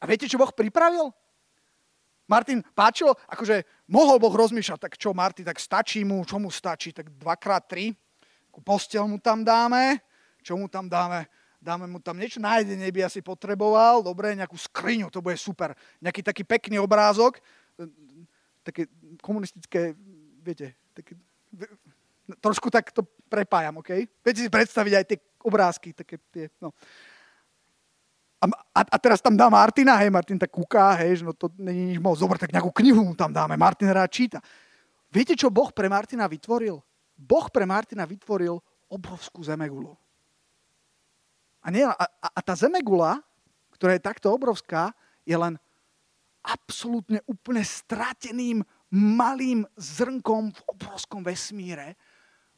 [0.00, 1.14] A viete, čo Boh pripravil?
[2.26, 6.90] Martin, páčilo, akože mohol Boh rozmýšľať, tak čo Martin, tak stačí mu, čo mu stačí,
[6.90, 7.94] tak dvakrát tri,
[8.66, 10.02] postel mu tam dáme,
[10.42, 11.26] čo mu tam dáme,
[11.60, 15.76] dáme mu tam niečo jedenie by asi potreboval, dobre, nejakú skriňu, to bude super.
[16.00, 17.38] Nejaký taký pekný obrázok,
[18.64, 18.88] také
[19.20, 19.92] komunistické,
[20.40, 21.14] viete, také,
[22.40, 24.08] trošku tak to prepájam, OK?
[24.24, 26.72] Viete si predstaviť aj tie obrázky, také tie, no.
[28.40, 31.52] A, a, a teraz tam dá Martina, hej, Martin tak kúká, hej, že no to
[31.60, 32.16] není nič moc.
[32.16, 34.40] Dobre, tak nejakú knihu mu tam dáme, Martin rád číta.
[35.12, 36.80] Viete, čo Boh pre Martina vytvoril?
[37.20, 38.56] Boh pre Martina vytvoril
[38.88, 39.92] obrovskú zemegulu.
[41.70, 43.22] Nie, a, a tá zemegula,
[43.74, 44.92] ktorá je takto obrovská,
[45.24, 45.56] je len
[46.42, 51.94] absolútne úplne strateným malým zrnkom v obrovskom vesmíre.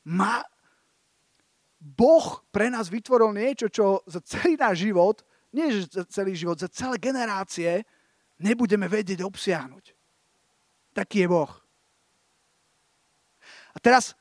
[0.09, 0.41] Má,
[1.77, 5.21] boh pre nás vytvoril niečo, čo za celý náš život,
[5.53, 7.85] nie za celý život, za celé generácie
[8.41, 9.93] nebudeme vedieť obsiahnuť.
[10.97, 11.53] Taký je Boh.
[13.73, 14.13] A teraz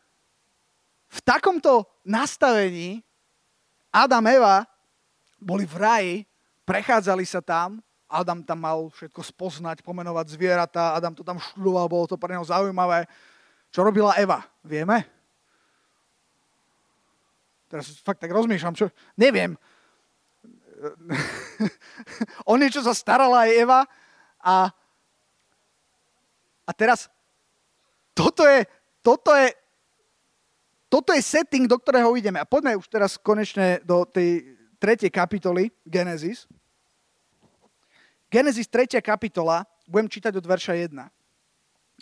[1.12, 3.04] v takomto nastavení
[3.92, 4.64] Adam, Eva
[5.42, 6.14] boli v raji,
[6.64, 12.06] prechádzali sa tam, Adam tam mal všetko spoznať, pomenovať zvieratá, Adam to tam študoval, bolo
[12.06, 13.08] to pre neho zaujímavé.
[13.72, 14.44] Čo robila Eva?
[14.62, 15.08] Vieme?
[17.72, 18.92] Teraz fakt tak rozmýšľam, čo...
[19.16, 19.56] Neviem.
[22.52, 23.80] o niečo sa starala aj Eva
[24.44, 24.68] a,
[26.68, 27.08] a teraz
[28.12, 28.68] toto je,
[29.00, 29.56] toto je
[30.92, 32.44] toto je setting, do ktorého ideme.
[32.44, 36.50] A poďme už teraz konečne do tej tretej kapitoly Genesis.
[38.34, 38.98] Genesis 3.
[38.98, 40.98] kapitola, budem čítať od verša 1.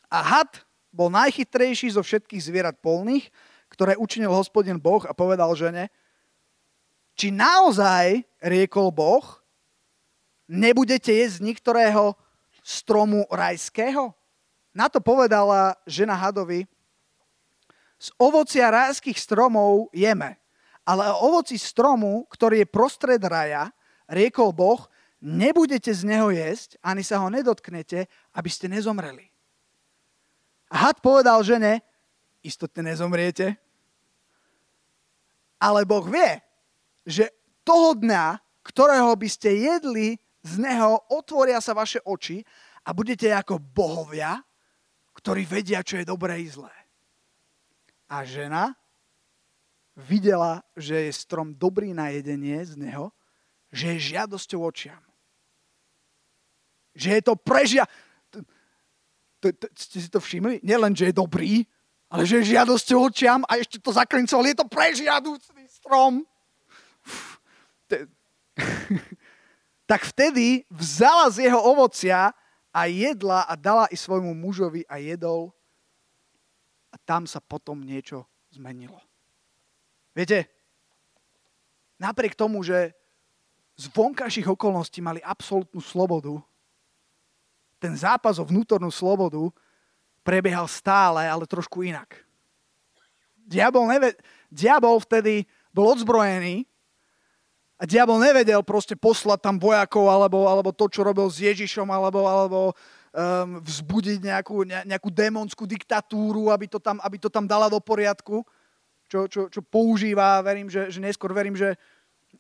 [0.08, 3.28] A had bol najchytrejší zo všetkých zvierat polných,
[3.68, 5.92] ktoré učinil hospodin Boh a povedal žene,
[7.20, 9.44] či naozaj, riekol Boh,
[10.48, 12.16] nebudete jesť z niektorého
[12.64, 14.16] stromu rajského?
[14.72, 16.64] Na to povedala žena hadovi,
[18.00, 20.40] z ovocia rajských stromov jeme,
[20.90, 23.70] ale o ovoci stromu, ktorý je prostred raja,
[24.10, 24.90] riekol Boh,
[25.22, 29.30] nebudete z neho jesť, ani sa ho nedotknete, aby ste nezomreli.
[30.74, 31.86] A had povedal žene,
[32.42, 33.54] istotne nezomriete,
[35.62, 36.42] ale Boh vie,
[37.06, 37.30] že
[37.62, 42.42] toho dňa, ktorého by ste jedli, z neho otvoria sa vaše oči
[42.88, 44.40] a budete ako bohovia,
[45.14, 46.72] ktorí vedia, čo je dobré i zlé.
[48.08, 48.79] A žena
[50.00, 53.12] videla, že je strom dobrý na jedenie z neho,
[53.70, 55.04] že je žiadosťou očiam.
[56.96, 57.84] Že je to prežia...
[59.76, 60.60] Ste si to všimli?
[60.64, 61.64] Nielen, že je dobrý,
[62.12, 64.44] ale že je žiadosťou očiam a ešte to zaklincoval.
[64.48, 66.24] Je to prežiadúcný strom.
[69.90, 72.30] tak vtedy vzala z jeho ovocia
[72.70, 75.50] a jedla a dala i svojmu mužovi a jedol
[76.94, 79.09] a tam sa potom niečo zmenilo.
[80.16, 80.50] Viete,
[82.00, 82.94] napriek tomu, že
[83.80, 86.36] z vonkajších okolností mali absolútnu slobodu,
[87.80, 89.48] ten zápas o vnútornú slobodu
[90.20, 92.12] prebiehal stále, ale trošku inak.
[93.48, 94.20] Diabol, neve-
[94.52, 96.68] diabol vtedy bol odzbrojený
[97.80, 102.28] a diabol nevedel proste poslať tam vojakov alebo, alebo to, čo robil s Ježišom, alebo,
[102.28, 102.60] alebo
[103.16, 107.80] um, vzbudiť nejakú, ne, nejakú démonskú diktatúru, aby to, tam, aby to tam dala do
[107.80, 108.44] poriadku,
[109.10, 111.74] čo, čo, čo používa, verím, že, že neskôr verím, že,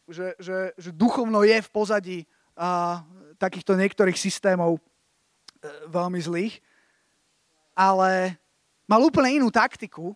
[0.06, 2.20] že, že, že duchovno je v pozadí
[2.54, 3.02] uh,
[3.42, 4.82] takýchto niektorých systémov uh,
[5.90, 6.62] veľmi zlých,
[7.74, 8.38] ale
[8.86, 10.14] mal úplne inú taktiku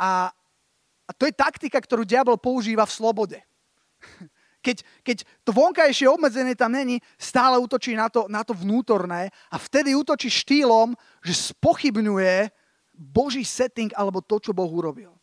[0.00, 0.32] a,
[1.04, 3.38] a to je taktika, ktorú diabol používa v slobode.
[4.58, 5.16] Keď, keď
[5.46, 10.26] to vonkajšie obmedzenie tam není, stále útočí na to, na to vnútorné a vtedy útočí
[10.26, 12.50] štýlom, že spochybňuje
[12.90, 15.17] Boží setting alebo to, čo Boh urobil.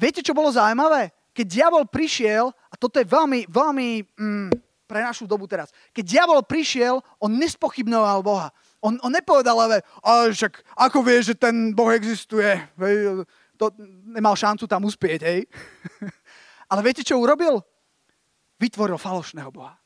[0.00, 1.12] Viete, čo bolo zaujímavé?
[1.36, 4.48] Keď diabol prišiel, a toto je veľmi, veľmi mm,
[4.88, 8.48] pre našu dobu teraz, keď diabol prišiel, on nespochybňoval Boha.
[8.80, 9.84] On, on nepovedal, ale
[10.32, 12.48] však ako vie, že ten Boh existuje?
[13.60, 13.68] To
[14.08, 15.44] nemal šancu tam uspieť, hej?
[16.72, 17.60] Ale viete, čo urobil?
[18.56, 19.76] Vytvoril falošného Boha.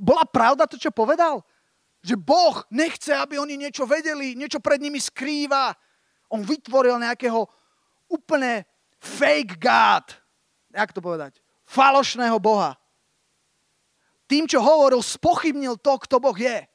[0.00, 1.44] Bola pravda to, čo povedal?
[2.00, 5.76] Že Boh nechce, aby oni niečo vedeli, niečo pred nimi skrýva.
[6.32, 7.44] On vytvoril nejakého
[8.10, 8.66] úplne
[8.98, 10.06] fake God.
[10.72, 11.38] Jak to povedať?
[11.66, 12.78] Falošného Boha.
[14.26, 16.66] Tým, čo hovoril, spochybnil to, kto Boh je.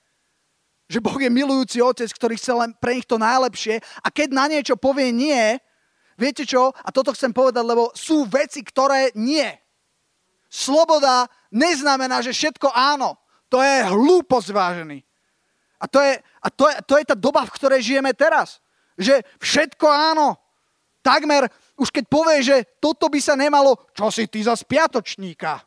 [0.92, 4.46] Že Boh je milujúci otec, ktorý chce len pre nich to najlepšie a keď na
[4.52, 5.60] niečo povie nie,
[6.22, 6.70] Viete čo?
[6.70, 9.50] A toto chcem povedať, lebo sú veci, ktoré nie.
[10.52, 13.18] Sloboda neznamená, že všetko áno.
[13.50, 15.02] To je hlúposť, vážený.
[15.82, 18.62] A to je, a to je, to je tá doba, v ktorej žijeme teraz.
[19.02, 20.38] Že všetko áno.
[21.02, 21.50] Takmer,
[21.82, 25.58] už keď povie, že toto by sa nemalo, čo si ty za spiatočníka?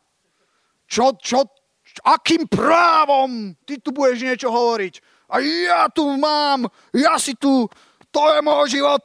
[0.87, 1.51] Čo, čo,
[1.83, 4.95] čo, akým právom ty tu budeš niečo hovoriť?
[5.35, 7.67] A ja tu mám, ja si tu,
[8.15, 9.05] to je môj život.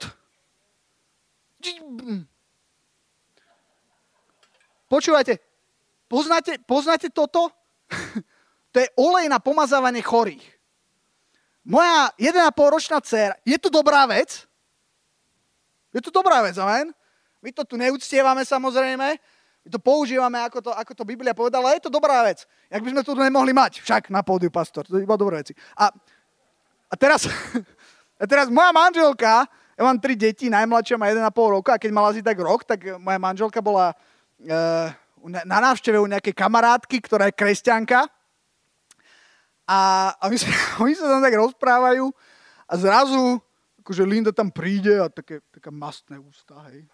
[4.90, 5.42] Počúvajte,
[6.10, 7.50] poznáte, poznáte toto?
[8.74, 10.46] to je olej na pomazávanie chorých.
[11.66, 14.49] Moja 1,5 ročná dcera, je to dobrá vec?
[15.94, 16.94] Je to dobrá vec, amen?
[17.40, 19.08] My to tu neúctievame samozrejme,
[19.60, 22.48] my to používame, ako to, ako to Biblia povedala, ale je to dobrá vec.
[22.72, 25.56] Jak by sme to nemohli mať, však na pódiu, pastor, to je iba dobré veci.
[25.76, 25.92] A,
[26.90, 27.28] a, teraz,
[28.22, 29.48] a teraz moja manželka
[29.80, 33.00] ja mám tri deti, najmladšia má 1,5 roka a keď mala asi tak rok, tak
[33.00, 34.92] moja manželka bola uh,
[35.24, 38.04] na návšteve u nejakej kamarátky, ktorá je kresťanka.
[39.64, 39.80] A,
[40.20, 40.52] a my sa,
[40.84, 42.12] oni sa tam tak rozprávajú
[42.68, 43.40] a zrazu
[43.90, 46.86] akože Linda tam príde a také, také mastné ústa, hej.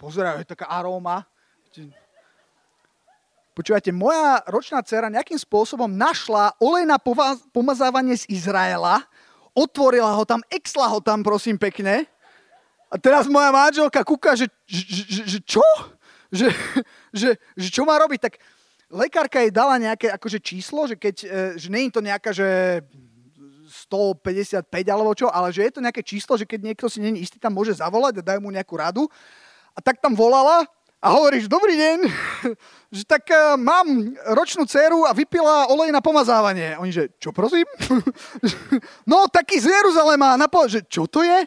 [0.00, 1.28] Pozerajú, je taká aróma.
[3.52, 6.96] Počúvajte, moja ročná dcera nejakým spôsobom našla olej na
[7.52, 9.04] pomazávanie z Izraela
[9.52, 12.08] otvorila ho tam, exla ho tam, prosím pekne.
[12.88, 15.64] A teraz moja manželka kúka, že, že, že čo?
[16.32, 16.48] Že,
[17.20, 17.28] že,
[17.60, 18.20] že čo má robiť?
[18.24, 18.40] Tak
[18.88, 21.28] lekárka jej dala nejaké akože číslo, že keď, e,
[21.60, 22.80] že nie je to nejaká, že
[23.86, 27.38] 155 alebo čo, ale že je to nejaké číslo, že keď niekto si není istý,
[27.38, 29.06] tam môže zavolať a dajú mu nejakú radu.
[29.76, 30.66] A tak tam volala
[30.96, 31.98] A hovoríš, dobrý deň,
[32.96, 33.86] že tak uh, mám
[34.32, 36.74] ročnú dceru a vypila olej na pomazávanie.
[36.80, 37.68] Oni, že čo prosím?
[39.10, 40.40] no, taký z Jeruzalema.
[40.40, 41.44] Na po- že čo to je?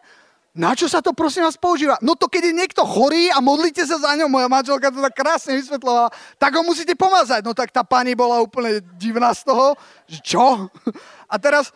[0.54, 1.98] Na čo sa to prosím vás používa?
[2.02, 5.14] No to keď je niekto chorý a modlíte sa za ňom, moja manželka to tak
[5.18, 6.10] krásne vysvetlovala,
[6.42, 7.46] tak ho musíte pomazať.
[7.46, 10.70] No tak tá pani bola úplne divná z toho, že čo?
[11.34, 11.70] A teraz,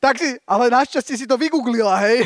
[0.00, 2.24] tak si, ale našťastie si to vygooglila, hej.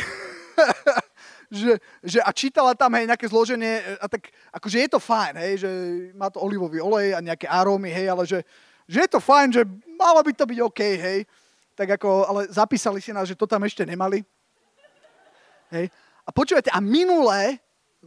[1.51, 1.73] že,
[2.07, 5.71] že, a čítala tam hej, nejaké zloženie, a tak akože je to fajn, hej, že
[6.15, 8.47] má to olivový olej a nejaké arómy, hej, ale že,
[8.87, 9.63] že je to fajn, že
[9.99, 11.19] malo by to byť OK, hej.
[11.75, 14.23] Tak ako, ale zapísali si nás, že to tam ešte nemali.
[15.75, 15.91] Hej.
[16.23, 17.59] A počúvajte, a minulé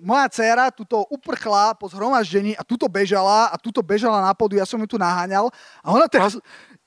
[0.01, 4.65] moja dcera tuto uprchla po zhromaždení a tuto bežala a tuto bežala na podu, ja
[4.65, 5.49] som ju tu naháňal
[5.81, 6.37] a ona teraz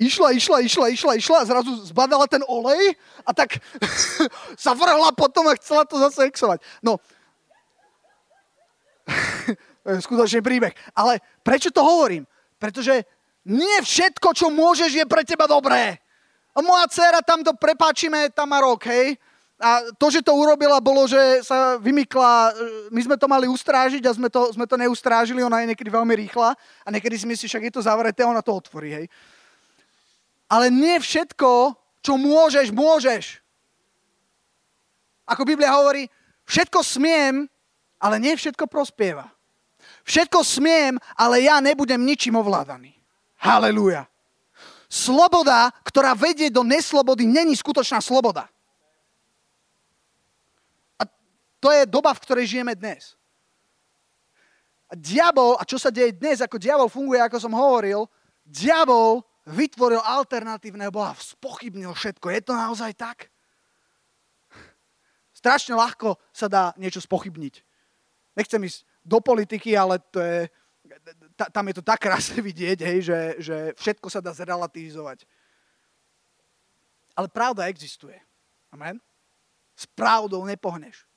[0.00, 3.60] išla, išla, išla, išla, išla a zrazu zbadala ten olej a tak
[4.64, 6.64] sa vrhla potom a chcela to zase exovať.
[6.80, 6.96] No,
[9.84, 10.72] skutočný príbeh.
[10.96, 12.24] Ale prečo to hovorím?
[12.56, 13.04] Pretože
[13.48, 15.96] nie všetko, čo môžeš, je pre teba dobré.
[16.52, 19.16] A moja dcera tamto prepáčime, tam má rok, hej?
[19.60, 22.56] A to, že to urobila, bolo, že sa vymykla,
[22.88, 26.16] my sme to mali ustrážiť a sme to, sme to neustrážili, ona je niekedy veľmi
[26.16, 29.06] rýchla a niekedy si myslíš, však je to zavreté, ona to otvorí, hej.
[30.50, 33.38] Ale nie všetko, čo môžeš, môžeš.
[35.30, 36.10] Ako Biblia hovorí,
[36.42, 37.46] všetko smiem,
[38.02, 39.30] ale nie všetko prospieva.
[40.02, 42.98] Všetko smiem, ale ja nebudem ničím ovládaný.
[43.38, 44.10] Halelúja.
[44.90, 48.50] Sloboda, ktorá vedie do neslobody, není skutočná sloboda.
[50.98, 51.06] A
[51.62, 53.14] to je doba, v ktorej žijeme dnes.
[54.90, 58.10] A diabol, a čo sa deje dnes, ako diabol funguje, ako som hovoril,
[58.42, 62.26] diabol vytvoril alternatívneho Boha, spochybnil všetko.
[62.28, 63.32] Je to naozaj tak?
[65.32, 67.64] Strašne ľahko sa dá niečo spochybniť.
[68.36, 70.52] Nechcem ísť do politiky, ale to je,
[71.48, 75.24] tam je to tak krásne vidieť, hej, že, že všetko sa dá zrelativizovať.
[77.16, 78.16] Ale pravda existuje.
[78.68, 79.00] Amen?
[79.76, 81.08] S pravdou nepohneš.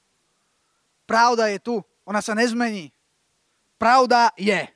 [1.03, 1.83] Pravda je tu.
[2.07, 2.91] Ona sa nezmení.
[3.75, 4.67] Pravda je.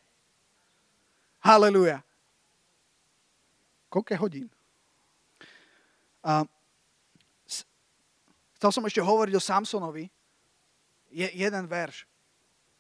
[1.39, 2.06] Haleluja.
[3.87, 4.47] Koľko hodín?
[6.27, 6.43] A
[8.59, 10.11] chcel som ešte hovoriť o Samsonovi.
[11.07, 12.03] Je jeden verš.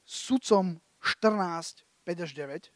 [0.03, 2.71] Sudcom 14, 5 až 9.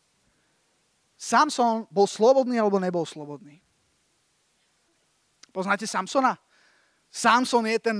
[1.20, 3.60] Samson bol slobodný alebo nebol slobodný?
[5.52, 6.40] Poznáte Samsona?
[7.12, 7.98] Samson je ten,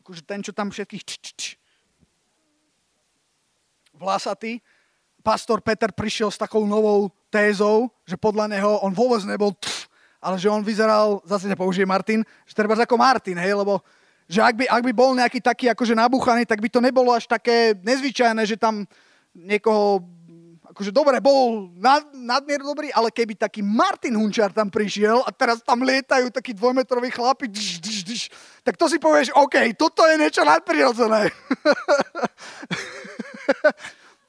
[0.00, 1.42] akože ten, čo tam všetkých č, č, č.
[3.92, 4.58] vlasatý.
[5.22, 9.88] Pastor Peter prišiel s takou novou tézou, že podľa neho on vôbec nebol tf,
[10.20, 13.80] ale že on vyzeral, zase nepoužije Martin, že treba ako Martin, hej, lebo
[14.30, 17.26] že ak by, ak by bol nejaký taký akože nabuchaný, tak by to nebolo až
[17.26, 18.86] také nezvyčajné, že tam
[19.34, 20.06] niekoho,
[20.72, 25.58] akože dobre, bol nad, nadmieru dobrý, ale keby taký Martin Hunčar tam prišiel a teraz
[25.60, 28.20] tam lietajú takí dvojmetroví chlapi, dž, dž, dž,
[28.62, 31.26] tak to si povieš, OK, toto je niečo nadprirodzené.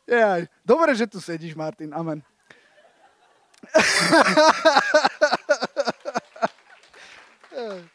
[0.09, 2.32] yeah, dobre, že tu sedíš, Martin, amen.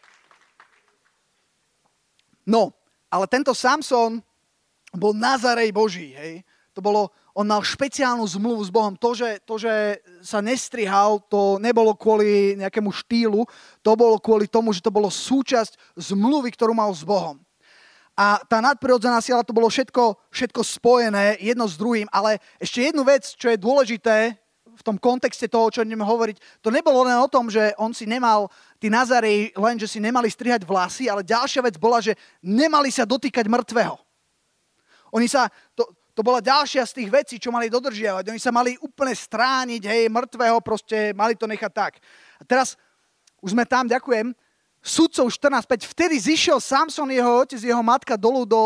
[2.49, 2.73] No,
[3.13, 4.25] ale tento Samson
[4.97, 6.41] bol Nazarej Boží, hej.
[6.73, 8.97] To bolo, on mal špeciálnu zmluvu s Bohom.
[8.97, 13.45] To že, to, že sa nestrihal, to nebolo kvôli nejakému štýlu,
[13.85, 17.37] to bolo kvôli tomu, že to bolo súčasť zmluvy, ktorú mal s Bohom.
[18.17, 23.05] A tá nadprirodzená sila, to bolo všetko, všetko spojené jedno s druhým, ale ešte jednu
[23.05, 24.41] vec, čo je dôležité
[24.79, 28.07] v tom kontexte toho, čo ideme hovoriť, to nebolo len o tom, že on si
[28.07, 28.47] nemal,
[28.79, 33.03] tí Nazarej, len, že si nemali strihať vlasy, ale ďalšia vec bola, že nemali sa
[33.03, 33.99] dotýkať mŕtvého.
[35.11, 38.31] Oni sa, to, to bola ďalšia z tých vecí, čo mali dodržiavať.
[38.31, 41.93] Oni sa mali úplne strániť, hej, mŕtvého, proste mali to nechať tak.
[42.39, 42.79] A teraz
[43.43, 44.31] už sme tam, ďakujem,
[44.79, 48.63] sudcov 14.5, vtedy zišiel Samson, jeho otec, jeho matka dolu do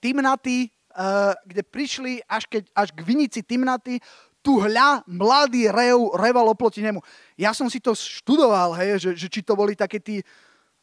[0.00, 4.00] Timnaty, uh, kde prišli až, keď, až k vinici Timnaty,
[4.40, 7.00] tu hľa, mladý rev reval oproti nemu.
[7.36, 10.24] Ja som si to študoval, hej, že, že či to boli také tí,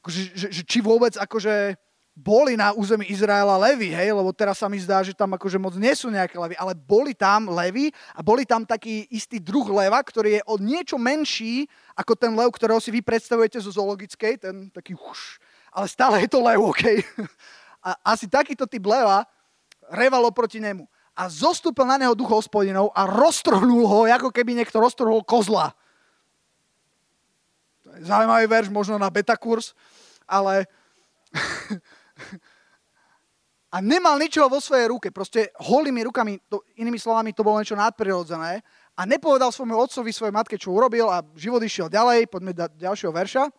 [0.06, 1.74] že, že, že či vôbec akože
[2.18, 5.78] boli na území Izraela levy, hej, lebo teraz sa mi zdá, že tam akože moc
[5.78, 10.02] nie sú nejaké levy, ale boli tam levy a boli tam taký istý druh leva,
[10.02, 14.74] ktorý je o niečo menší ako ten lev, ktorého si vy predstavujete zo zoologickej, ten
[14.74, 15.38] taký už,
[15.70, 17.06] ale stále je to lev, OK?
[17.88, 19.22] A asi takýto typ leva
[19.94, 24.78] reval oproti nemu a zostúpil na neho duch hospodinov a roztrhnul ho, ako keby niekto
[24.78, 25.74] roztrhol kozla.
[27.82, 29.74] To je zaujímavý verš, možno na beta kurz,
[30.30, 30.70] ale
[33.74, 35.10] a nemal ničoho vo svojej ruke.
[35.10, 38.62] Proste holými rukami, to, inými slovami, to bolo niečo nadprirodzené
[38.94, 43.10] a nepovedal svojmu otcovi, svojej matke, čo urobil a život išiel ďalej, poďme do ďalšieho
[43.10, 43.50] verša.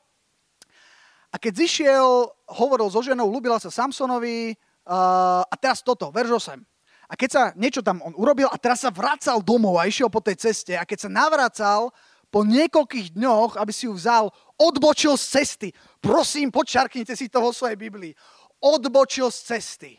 [1.29, 2.07] A keď zišiel,
[2.55, 6.68] hovoril so ženou, ľúbila sa Samsonovi uh, a teraz toto, verš 8.
[7.09, 10.21] A keď sa niečo tam on urobil a teraz sa vracal domov a išiel po
[10.21, 11.89] tej ceste a keď sa navracal
[12.29, 14.29] po niekoľkých dňoch, aby si ju vzal,
[14.61, 15.69] odbočil z cesty.
[16.05, 18.13] Prosím, počarknite si to vo svojej Biblii.
[18.61, 19.93] Odbočil z cesty.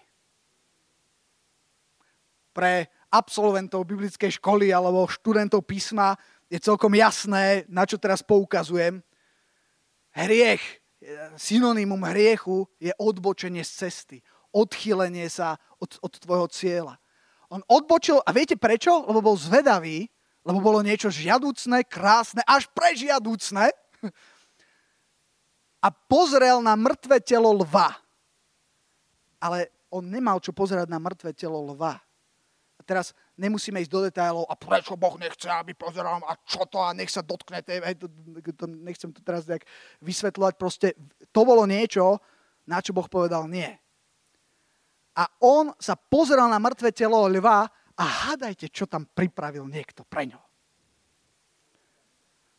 [2.53, 6.14] Pre absolventov biblickej školy alebo študentov písma
[6.45, 9.01] je celkom jasné, na čo teraz poukazujem.
[10.14, 10.62] Hriech,
[11.38, 14.18] synonymum hriechu je odbočenie z cesty,
[14.53, 16.99] odchýlenie sa od, od tvojho cieľa.
[17.50, 19.06] On odbočil, a viete prečo?
[19.10, 20.06] Lebo bol zvedavý,
[20.45, 23.74] lebo bolo niečo žiaducné, krásne, až prežiaducné.
[25.80, 27.95] A pozrel na mŕtve telo lva.
[29.39, 31.97] Ale on nemal čo pozerať na mŕtve telo lva.
[32.80, 36.80] A teraz nemusíme ísť do detailov, a prečo Boh nechce, aby pozerám, a čo to,
[36.80, 38.08] a nech sa dotkne, hej, to,
[38.56, 39.68] to, nechcem to teraz nejak
[40.00, 40.88] vysvetľovať, proste
[41.32, 42.20] to bolo niečo,
[42.68, 43.68] na čo Boh povedal nie.
[45.20, 47.67] A on sa pozeral na mŕtve telo lva
[47.99, 50.39] a hádajte, čo tam pripravil niekto pre ňo.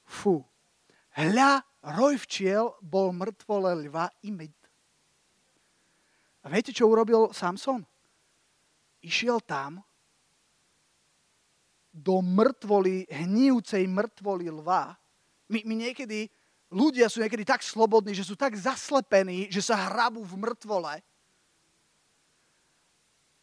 [0.04, 0.44] Fú.
[1.16, 1.64] Hľa,
[1.96, 4.28] roj včiel bol mŕtvole lva i.
[6.44, 7.80] A viete, čo urobil Samson?
[9.00, 9.80] Išiel tam
[11.90, 15.00] do mŕtvoly, hnijúcej mŕtvoly lva.
[15.48, 16.28] My, my niekedy,
[16.68, 21.00] ľudia sú niekedy tak slobodní, že sú tak zaslepení, že sa hrabú v mŕtvole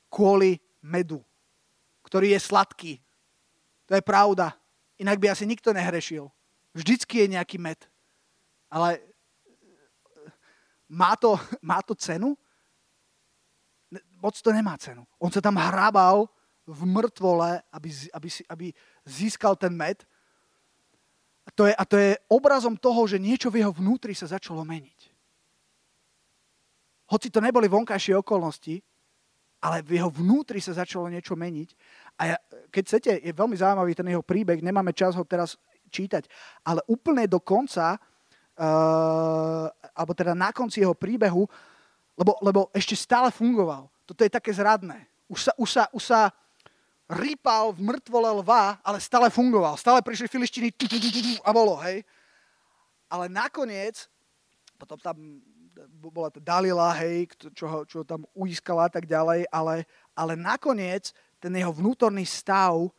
[0.08, 1.22] kvôli medu
[2.08, 2.94] ktorý je sladký.
[3.92, 4.56] To je pravda.
[4.96, 6.32] Inak by asi nikto nehrešil.
[6.72, 7.84] Vždycky je nejaký med.
[8.72, 9.04] Ale
[10.88, 12.40] má to, má to cenu?
[14.24, 15.04] Moc to nemá cenu.
[15.20, 16.32] On sa tam hrabal
[16.68, 18.66] v mŕtvole, aby, aby, aby
[19.04, 20.04] získal ten med.
[21.48, 24.68] A to, je, a to je obrazom toho, že niečo v jeho vnútri sa začalo
[24.68, 25.16] meniť.
[27.08, 28.84] Hoci to neboli vonkajšie okolnosti,
[29.62, 31.70] ale v jeho vnútri sa začalo niečo meniť.
[32.18, 32.38] A ja,
[32.70, 35.58] keď chcete, je veľmi zaujímavý ten jeho príbeh, nemáme čas ho teraz
[35.90, 36.28] čítať,
[36.66, 41.46] ale úplne do konca, uh, alebo teda na konci jeho príbehu,
[42.18, 43.90] lebo, lebo ešte stále fungoval.
[44.06, 45.06] Toto je také zradné.
[45.30, 46.22] Už sa, už sa, už sa
[47.08, 49.80] rýpal v mŕtvole lva, ale stále fungoval.
[49.80, 50.70] Stále prišli filištiny
[51.44, 52.04] a bolo, hej.
[53.08, 54.12] Ale nakoniec,
[54.76, 55.16] potom tam
[56.02, 59.86] bola to Dalila, hej, čo ho, čo ho tam uískala a tak ďalej, ale,
[60.18, 62.90] ale nakoniec ten jeho vnútorný stav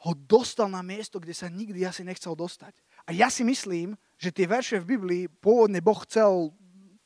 [0.00, 2.72] ho dostal na miesto, kde sa nikdy asi nechcel dostať.
[3.04, 6.54] A ja si myslím, že tie verše v Biblii pôvodne Boh chcel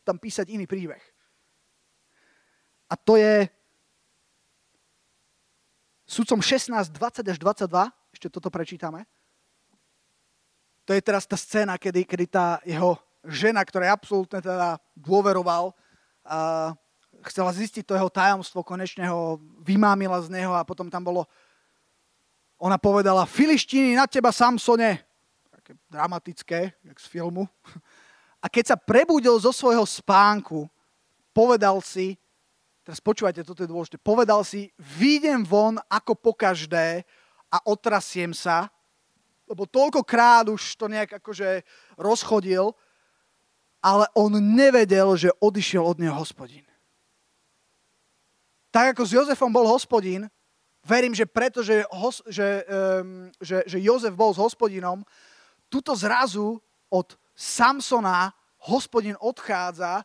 [0.07, 1.03] tam písať iný príbeh.
[2.87, 3.51] A to je
[6.07, 7.67] sudcom 16, 20 až 22,
[8.15, 9.09] ešte toto prečítame.
[10.85, 15.73] To je teraz tá scéna, kedy, kedy tá jeho žena, ktorá absolútne teda dôveroval,
[16.25, 16.73] a
[17.25, 21.29] chcela zistiť to jeho tajomstvo, konečne ho vymámila z neho a potom tam bolo,
[22.61, 25.01] ona povedala, filištíny na teba, Samsone.
[25.53, 27.49] Také dramatické, jak z filmu.
[28.45, 30.69] A keď sa prebudil zo svojho spánku,
[31.33, 32.21] povedal si,
[32.85, 37.09] teraz počúvajte, toto je dôležité, povedal si, výjdem von ako po každé
[37.49, 38.69] a otrasiem sa,
[39.49, 41.65] lebo toľkokrát už to nejak akože
[41.97, 42.77] rozchodil,
[43.85, 46.65] ale on nevedel, že odišiel od neho hospodin.
[48.73, 50.25] Tak ako s Jozefom bol hospodin,
[50.81, 51.85] verím, že preto, že,
[52.27, 52.65] že,
[53.39, 55.05] že, že Jozef bol s hospodinom,
[55.69, 56.57] tuto zrazu
[56.89, 58.33] od Samsona
[58.73, 60.01] hospodin odchádza.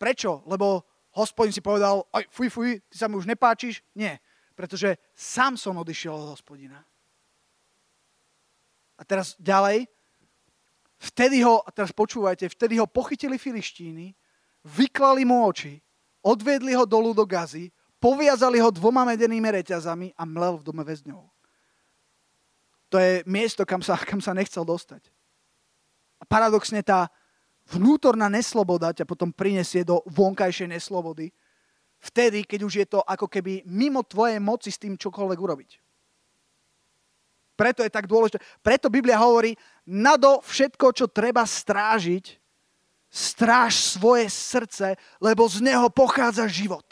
[0.00, 0.40] Prečo?
[0.48, 3.84] Lebo hospodin si povedal, oj, fuj, fuj, ty sa mi už nepáčiš?
[3.92, 4.22] Nie,
[4.56, 6.80] pretože Samson odišiel od hospodina.
[8.98, 9.86] A teraz ďalej,
[10.98, 14.18] Vtedy ho, a teraz počúvajte, vtedy ho pochytili filištíny,
[14.66, 15.78] vyklali mu oči,
[16.26, 17.70] odvedli ho dolu do gazy,
[18.02, 21.22] poviazali ho dvoma medenými reťazami a mlel v dome väzňov.
[22.88, 25.06] To je miesto, kam sa, kam sa nechcel dostať.
[26.18, 27.06] A paradoxne tá
[27.70, 31.30] vnútorná nesloboda ťa potom prinesie do vonkajšej neslobody,
[32.02, 35.70] vtedy, keď už je to ako keby mimo tvojej moci s tým čokoľvek urobiť.
[37.58, 38.38] Preto je tak dôležité.
[38.62, 42.38] Preto Biblia hovorí, nado všetko, čo treba strážiť,
[43.10, 46.86] stráž svoje srdce, lebo z neho pochádza život.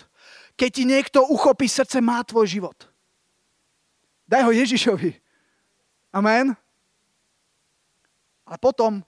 [0.58, 2.78] Keď ti niekto uchopí srdce, má tvoj život.
[4.26, 5.14] Daj ho Ježišovi.
[6.10, 6.50] Amen.
[8.42, 9.06] Ale potom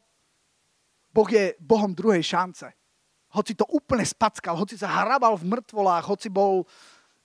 [1.10, 2.70] Boh je Bohom druhej šance.
[3.28, 6.64] hoci to úplne spackal, hoci sa hrabal v mŕtvolách, hoci bol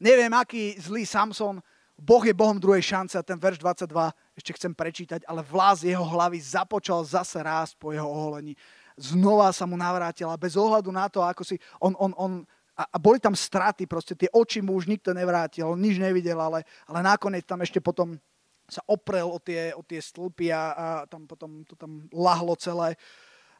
[0.03, 1.63] neviem aký zlý Samson,
[2.03, 3.87] Boh je Bohom druhej šance a ten verš 22
[4.35, 8.59] ešte chcem prečítať, ale vlás jeho hlavy započal zase rásť po jeho oholení.
[8.99, 12.31] Znova sa mu navrátila bez ohľadu na to, ako si on, on, on
[12.75, 16.67] a, boli tam straty, proste tie oči mu už nikto nevrátil, on nič nevidel, ale,
[16.91, 18.19] ale nakoniec tam ešte potom
[18.67, 22.99] sa oprel o tie, o tie stĺpy a, a tam potom to tam lahlo celé.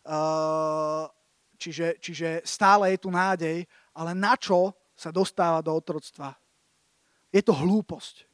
[0.03, 1.07] Uh,
[1.55, 3.63] čiže, čiže stále je tu nádej,
[3.95, 6.35] ale na čo sa dostáva do otroctva?
[7.31, 8.32] Je to hlúposť.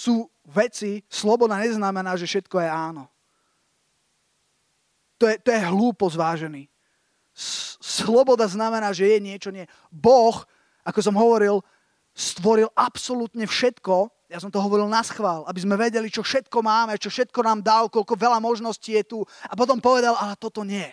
[0.00, 3.04] Sú veci, sloboda neznamená, že všetko je áno.
[5.20, 6.62] To je, to je hlúposť vážený.
[7.84, 9.68] Sloboda znamená, že je niečo nie.
[9.92, 10.40] Boh,
[10.88, 11.60] ako som hovoril,
[12.16, 16.96] stvoril absolútne všetko, ja som to hovoril na schvál, aby sme vedeli, čo všetko máme,
[16.96, 19.18] čo všetko nám dal, koľko veľa možností je tu.
[19.50, 20.86] A potom povedal, ale toto nie.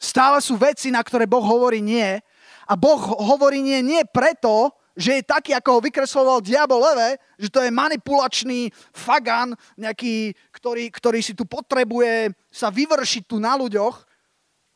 [0.00, 2.16] Stále sú veci, na ktoré Boh hovorí nie.
[2.64, 7.48] A Boh hovorí nie, nie preto, že je taký, ako ho vykresloval diabol leve, že
[7.48, 14.10] to je manipulačný fagan, nejaký, ktorý, ktorý si tu potrebuje sa vyvršiť tu na ľuďoch,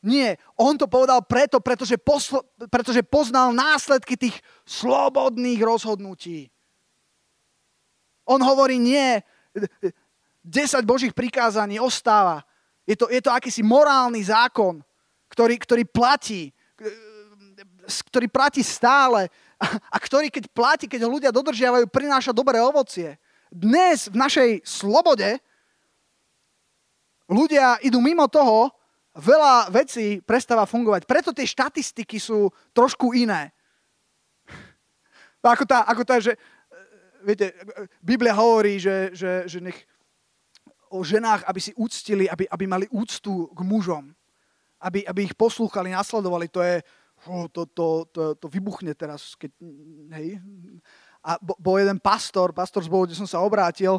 [0.05, 6.53] nie, on to povedal preto, pretože, posl- pretože poznal následky tých slobodných rozhodnutí.
[8.29, 9.17] On hovorí nie,
[10.45, 12.45] 10 Božích prikázaní ostáva.
[12.85, 14.77] Je to, je to akýsi morálny zákon,
[15.25, 16.53] ktorý, ktorý platí,
[18.13, 19.33] ktorý platí stále
[19.95, 23.15] a ktorý keď platí, keď ho ľudia dodržiavajú, prináša dobré ovocie.
[23.47, 25.39] Dnes v našej slobode
[27.31, 28.73] ľudia idú mimo toho,
[29.15, 31.07] veľa vecí prestáva fungovať.
[31.07, 33.55] Preto tie štatistiky sú trošku iné.
[35.45, 36.33] Ako tá, ako tá že,
[37.21, 37.53] viete,
[38.01, 39.77] Biblia hovorí, že, že, že nech
[40.89, 44.09] o ženách, aby si úctili, aby, aby mali úctu k mužom.
[44.81, 46.49] Aby, aby ich poslúchali, nasledovali.
[46.51, 46.81] To je,
[47.25, 49.51] to, to, to, to vybuchne teraz, keď,
[50.13, 50.37] hej,
[51.25, 53.97] a bol jeden pastor, pastor z Bohu, kde som sa obrátil,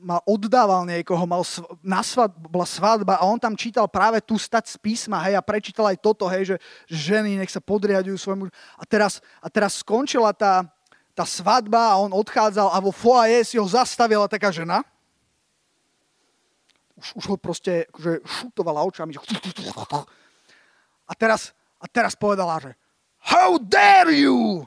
[0.00, 1.44] mal oddával niekoho, mal
[1.84, 5.44] na svad, bola svadba a on tam čítal práve tú stať z písma, hej, a
[5.44, 6.56] prečítal aj toto, hej, že
[6.88, 8.48] ženy nech sa podriadujú svojmu...
[8.80, 10.64] A teraz, a teraz skončila tá,
[11.12, 14.80] tá svadba a on odchádzal a vo foaje si ho zastavila taká žena.
[16.96, 19.12] Už, už ho proste akože šutovala očami.
[21.04, 21.52] A teraz,
[21.82, 22.72] a teraz povedala, že
[23.22, 24.62] How dare you!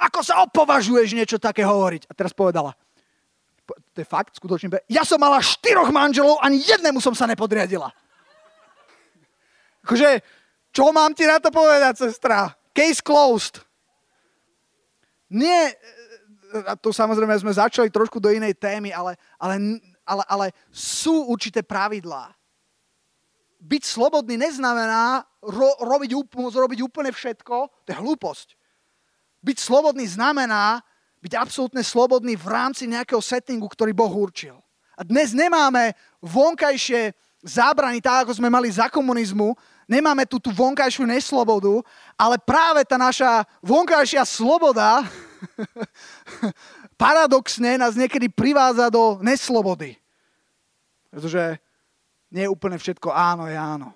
[0.00, 2.08] Ako sa opovažuješ niečo také hovoriť?
[2.08, 2.72] A teraz povedala,
[3.64, 7.92] to je fakt, skutočne, ja som mala štyroch manželov, ani jednému som sa nepodriadila.
[9.84, 10.24] Akože,
[10.72, 12.56] čo mám ti na to povedať, sestra?
[12.72, 13.60] Case closed.
[15.28, 15.76] Nie,
[16.64, 19.54] a to samozrejme sme začali trošku do inej témy, ale, ale,
[20.08, 22.32] ale, ale sú určité pravidlá.
[23.64, 28.60] Byť slobodný neznamená ro, robiť, robiť úplne všetko, to je hlúposť.
[29.40, 30.84] Byť slobodný znamená
[31.24, 34.60] byť absolútne slobodný v rámci nejakého settingu, ktorý Boh určil.
[34.92, 39.56] A dnes nemáme vonkajšie zábrany, tak ako sme mali za komunizmu,
[39.88, 41.80] nemáme tu tú vonkajšiu neslobodu,
[42.20, 45.04] ale práve tá naša vonkajšia sloboda
[47.00, 49.96] paradoxne nás niekedy privádza do neslobody.
[51.08, 51.60] Pretože
[52.34, 53.94] nie je úplne všetko áno je áno.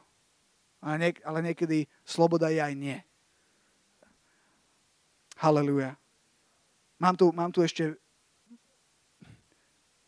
[0.79, 2.95] Ale, niek- ale niekedy sloboda je aj nie.
[5.43, 5.99] Halelujá.
[7.03, 7.99] Mám tu, mám tu ešte...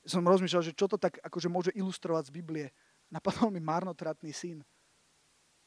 [0.06, 2.66] Som rozmýšľal, že čo to tak akože môže ilustrovať z Biblie.
[3.10, 4.62] Napadol mi marnotratný syn.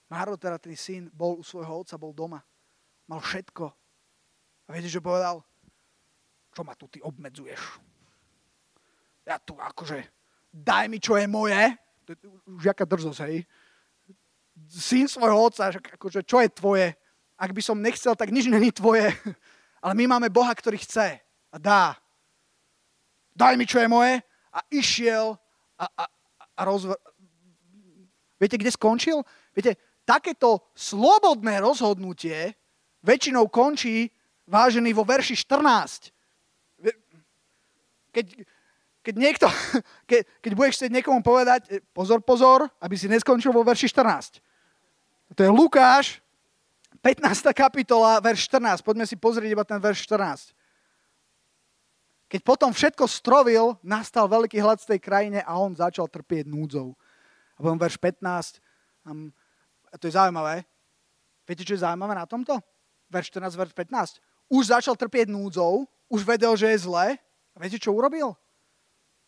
[0.07, 2.39] Marnotratný syn bol u svojho otca, bol doma.
[3.07, 3.67] Mal všetko.
[4.67, 5.43] A viete, čo povedal?
[6.55, 7.59] Čo ma tu ty obmedzuješ?
[9.27, 9.99] Ja tu akože,
[10.51, 11.75] daj mi, čo je moje.
[12.45, 13.47] Už jaká drzosť, hej?
[14.69, 16.87] Syn svojho otca, akože, čo je tvoje?
[17.37, 19.09] Ak by som nechcel, tak nič není tvoje.
[19.83, 21.19] Ale my máme Boha, ktorý chce
[21.51, 21.97] a dá.
[23.33, 24.21] Daj mi, čo je moje.
[24.53, 25.33] A išiel
[25.75, 26.03] a, a,
[26.55, 26.93] a rozvr...
[28.37, 29.25] Viete, kde skončil?
[29.51, 29.75] Viete,
[30.05, 32.53] takéto slobodné rozhodnutie
[33.03, 34.07] väčšinou končí,
[34.47, 36.11] vážený, vo verši 14.
[38.13, 38.25] Keď,
[39.03, 39.45] keď niekto,
[40.09, 44.39] keď, keď budeš chcieť niekomu povedať, e, pozor, pozor, aby si neskončil vo verši 14.
[45.35, 46.23] To je Lukáš,
[47.03, 47.51] 15.
[47.51, 48.79] kapitola, verš 14.
[48.79, 50.55] Poďme si pozrieť iba ten verš 14.
[52.31, 56.95] Keď potom všetko strovil, nastal veľký hlad v tej krajine a on začal trpieť núdzou.
[57.53, 58.63] A potom verš 15.
[59.91, 60.63] A to je zaujímavé.
[61.43, 62.55] Viete, čo je zaujímavé na tomto?
[63.11, 64.23] Verš 14, verš 15.
[64.49, 67.19] Už začal trpieť núdzou, už vedel, že je zle.
[67.53, 68.33] A viete, čo urobil?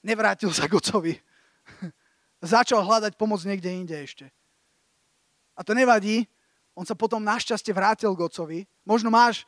[0.06, 1.18] Nevrátil sa k ocovi.
[2.46, 4.30] začal hľadať pomoc niekde inde ešte.
[5.58, 6.30] A to nevadí,
[6.78, 8.60] on sa potom našťastie vrátil k otcovi.
[8.86, 9.48] Možno máš,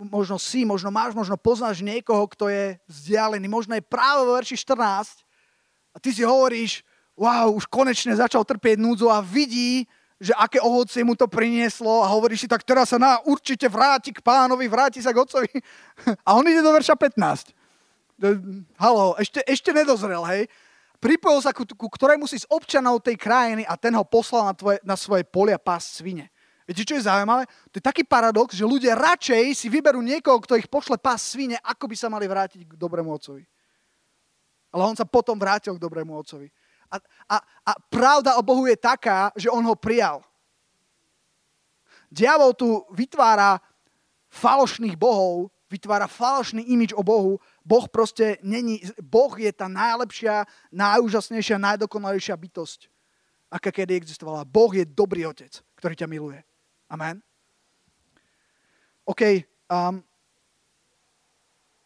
[0.00, 3.46] možno si, možno máš, možno poznáš niekoho, kto je vzdialený.
[3.46, 5.22] Možno je práve vo verši 14
[5.92, 6.80] a ty si hovoríš,
[7.14, 9.84] wow, už konečne začal trpieť núdzu a vidí,
[10.16, 14.16] že aké ovocie mu to prinieslo a hovorí si, tak teraz sa na, určite vráti
[14.16, 15.52] k pánovi, vráti sa k otcovi.
[16.26, 17.52] A on ide do verša 15.
[18.80, 20.48] Halo, ešte, ešte nedozrel, hej.
[20.96, 24.54] Pripojil sa ku, ku ktorému si z občanov tej krajiny a ten ho poslal na,
[24.56, 26.32] tvoje, na svoje polia pás svine.
[26.64, 27.44] Viete, čo je zaujímavé?
[27.70, 31.60] To je taký paradox, že ľudia radšej si vyberú niekoho, kto ich pošle pás svine,
[31.60, 33.44] ako by sa mali vrátiť k dobrému otcovi.
[34.72, 36.48] Ale on sa potom vrátil k dobrému otcovi.
[36.88, 36.96] A,
[37.28, 37.36] a,
[37.68, 40.24] a pravda o Bohu je taká, že on ho prijal.
[42.08, 43.60] Diabol tu vytvára
[44.32, 47.38] falošných bohov, vytvára falošný imič o Bohu.
[47.66, 52.86] Boh proste není, Boh je tá najlepšia, najúžasnejšia, najdokonalejšia bytosť,
[53.50, 54.46] aká kedy existovala.
[54.46, 56.38] Boh je dobrý otec, ktorý ťa miluje.
[56.86, 57.18] Amen.
[59.02, 59.42] OK.
[59.66, 59.98] Um,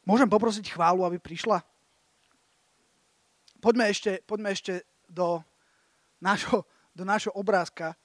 [0.04, 1.64] môžem poprosiť chválu, aby prišla?
[3.64, 5.40] Poďme ešte, poďme ešte do
[6.20, 7.96] nášho, do nášho obrázka.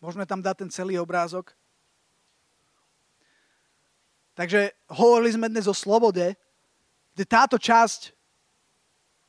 [0.00, 1.52] Môžeme tam dať ten celý obrázok.
[4.40, 6.32] Takže hovorili sme dnes o slobode,
[7.12, 8.16] kde táto časť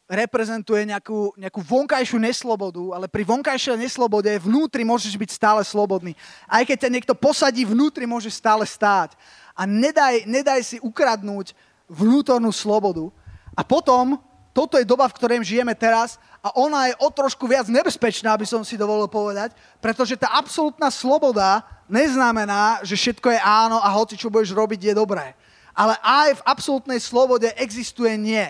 [0.07, 6.16] reprezentuje nejakú, nejakú vonkajšiu neslobodu, ale pri vonkajšej neslobode vnútri môžeš byť stále slobodný.
[6.47, 9.20] Aj keď ťa niekto posadí vnútri, môžeš stále stáť.
[9.51, 11.59] A nedaj, nedaj si ukradnúť
[11.91, 13.12] vnútornú slobodu.
[13.51, 14.16] A potom
[14.52, 18.43] toto je doba, v ktorej žijeme teraz a ona je o trošku viac nebezpečná, aby
[18.43, 24.20] som si dovolil povedať, pretože tá absolútna sloboda neznamená, že všetko je áno a hoci
[24.20, 25.38] čo budeš robiť je dobré.
[25.72, 28.43] Ale aj v absolútnej slobode existuje nie.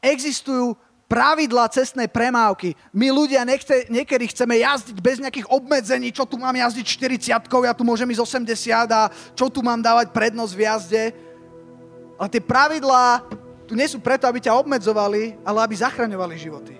[0.00, 0.72] Existujú
[1.08, 2.76] pravidla cestnej premávky.
[2.92, 7.74] My ľudia nechce, niekedy chceme jazdiť bez nejakých obmedzení, čo tu mám jazdiť 40 ja
[7.76, 11.02] tu môžem ísť 80 a čo tu mám dávať prednosť v jazde.
[12.20, 13.24] Ale tie pravidlá
[13.68, 16.74] tu nie sú preto, aby ťa obmedzovali, ale aby zachraňovali životy.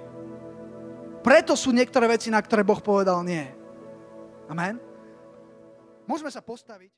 [1.20, 3.44] Preto sú niektoré veci, na ktoré Boh povedal nie.
[4.48, 4.80] Amen.
[6.08, 6.97] Môžeme sa postaviť.